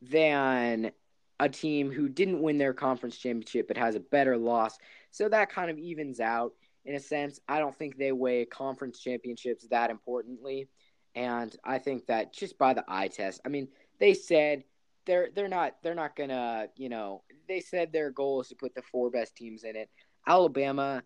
than 0.00 0.92
a 1.40 1.48
team 1.48 1.90
who 1.90 2.08
didn't 2.08 2.40
win 2.40 2.58
their 2.58 2.72
conference 2.72 3.18
championship 3.18 3.66
but 3.66 3.76
has 3.76 3.96
a 3.96 4.00
better 4.00 4.36
loss. 4.36 4.78
So 5.10 5.28
that 5.28 5.50
kind 5.50 5.72
of 5.72 5.78
evens 5.78 6.20
out 6.20 6.52
in 6.84 6.94
a 6.94 7.00
sense. 7.00 7.40
I 7.48 7.58
don't 7.58 7.76
think 7.76 7.98
they 7.98 8.12
weigh 8.12 8.44
conference 8.44 9.00
championships 9.00 9.66
that 9.72 9.90
importantly. 9.90 10.68
And 11.16 11.56
I 11.64 11.78
think 11.78 12.06
that 12.06 12.32
just 12.32 12.58
by 12.58 12.74
the 12.74 12.84
eye 12.86 13.08
test, 13.08 13.40
I 13.44 13.48
mean, 13.48 13.66
they 13.98 14.14
said 14.14 14.62
they're 15.04 15.30
they're 15.34 15.48
not 15.48 15.78
they're 15.82 15.96
not 15.96 16.14
gonna, 16.14 16.68
you 16.76 16.88
know, 16.88 17.24
they 17.48 17.58
said 17.58 17.92
their 17.92 18.12
goal 18.12 18.40
is 18.40 18.48
to 18.50 18.54
put 18.54 18.76
the 18.76 18.82
four 18.82 19.10
best 19.10 19.34
teams 19.34 19.64
in 19.64 19.74
it. 19.74 19.90
Alabama, 20.28 21.02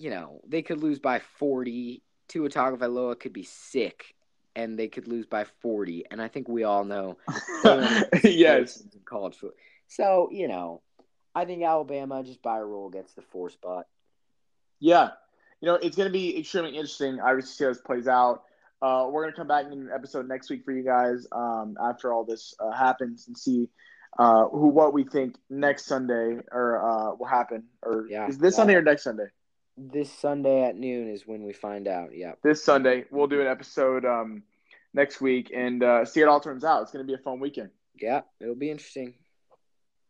you 0.00 0.10
know, 0.10 0.40
they 0.46 0.62
could 0.62 0.82
lose 0.82 0.98
by 0.98 1.18
forty. 1.18 2.02
Tua 2.28 2.48
Tagovailoa 2.48 3.18
could 3.18 3.32
be 3.32 3.42
sick 3.42 4.14
and 4.56 4.78
they 4.78 4.88
could 4.88 5.06
lose 5.06 5.26
by 5.26 5.44
40 5.62 6.06
and 6.10 6.20
i 6.20 6.26
think 6.26 6.48
we 6.48 6.64
all 6.64 6.82
know 6.84 7.16
yes 8.24 8.82
college 9.04 9.34
football 9.36 9.56
so, 9.90 10.28
you 10.30 10.46
know, 10.46 10.82
I 11.34 11.44
think 11.44 11.64
Alabama 11.64 12.22
just 12.22 12.42
by 12.42 12.58
a 12.58 12.64
rule 12.64 12.90
gets 12.90 13.12
the 13.14 13.22
four 13.22 13.50
spot. 13.50 13.86
Yeah. 14.78 15.10
You 15.60 15.66
know, 15.66 15.74
it's 15.74 15.96
going 15.96 16.08
to 16.08 16.12
be 16.12 16.38
extremely 16.38 16.70
interesting. 16.70 17.20
I 17.20 17.38
see 17.40 17.64
how 17.64 17.70
this 17.70 17.80
plays 17.80 18.06
out. 18.06 18.44
Uh, 18.80 19.08
we're 19.10 19.22
going 19.24 19.34
to 19.34 19.36
come 19.36 19.48
back 19.48 19.66
in 19.66 19.72
an 19.72 19.90
episode 19.92 20.28
next 20.28 20.48
week 20.48 20.64
for 20.64 20.70
you 20.72 20.84
guys 20.84 21.26
um, 21.32 21.76
after 21.82 22.12
all 22.12 22.24
this 22.24 22.54
uh, 22.60 22.70
happens 22.70 23.26
and 23.26 23.36
see 23.36 23.68
uh, 24.18 24.46
who 24.46 24.68
what 24.68 24.94
we 24.94 25.02
think 25.02 25.36
next 25.50 25.86
Sunday 25.86 26.38
or 26.52 26.88
uh, 26.88 27.14
will 27.16 27.26
happen. 27.26 27.64
Or 27.82 28.06
yeah, 28.08 28.28
is 28.28 28.38
this 28.38 28.56
Sunday 28.56 28.76
or 28.76 28.82
next 28.82 29.02
Sunday? 29.02 29.26
This 29.82 30.12
Sunday 30.12 30.62
at 30.64 30.76
noon 30.76 31.08
is 31.08 31.26
when 31.26 31.42
we 31.42 31.54
find 31.54 31.88
out. 31.88 32.10
Yeah. 32.14 32.32
This 32.42 32.62
Sunday 32.62 33.06
we'll 33.10 33.28
do 33.28 33.40
an 33.40 33.46
episode 33.46 34.04
um, 34.04 34.42
next 34.92 35.22
week 35.22 35.50
and 35.54 35.82
uh, 35.82 36.04
see 36.04 36.20
how 36.20 36.26
it 36.26 36.28
all 36.28 36.40
turns 36.40 36.64
out. 36.64 36.82
It's 36.82 36.92
going 36.92 37.04
to 37.04 37.10
be 37.10 37.14
a 37.14 37.22
fun 37.22 37.40
weekend. 37.40 37.70
Yeah, 37.98 38.20
it'll 38.40 38.54
be 38.54 38.70
interesting. 38.70 39.14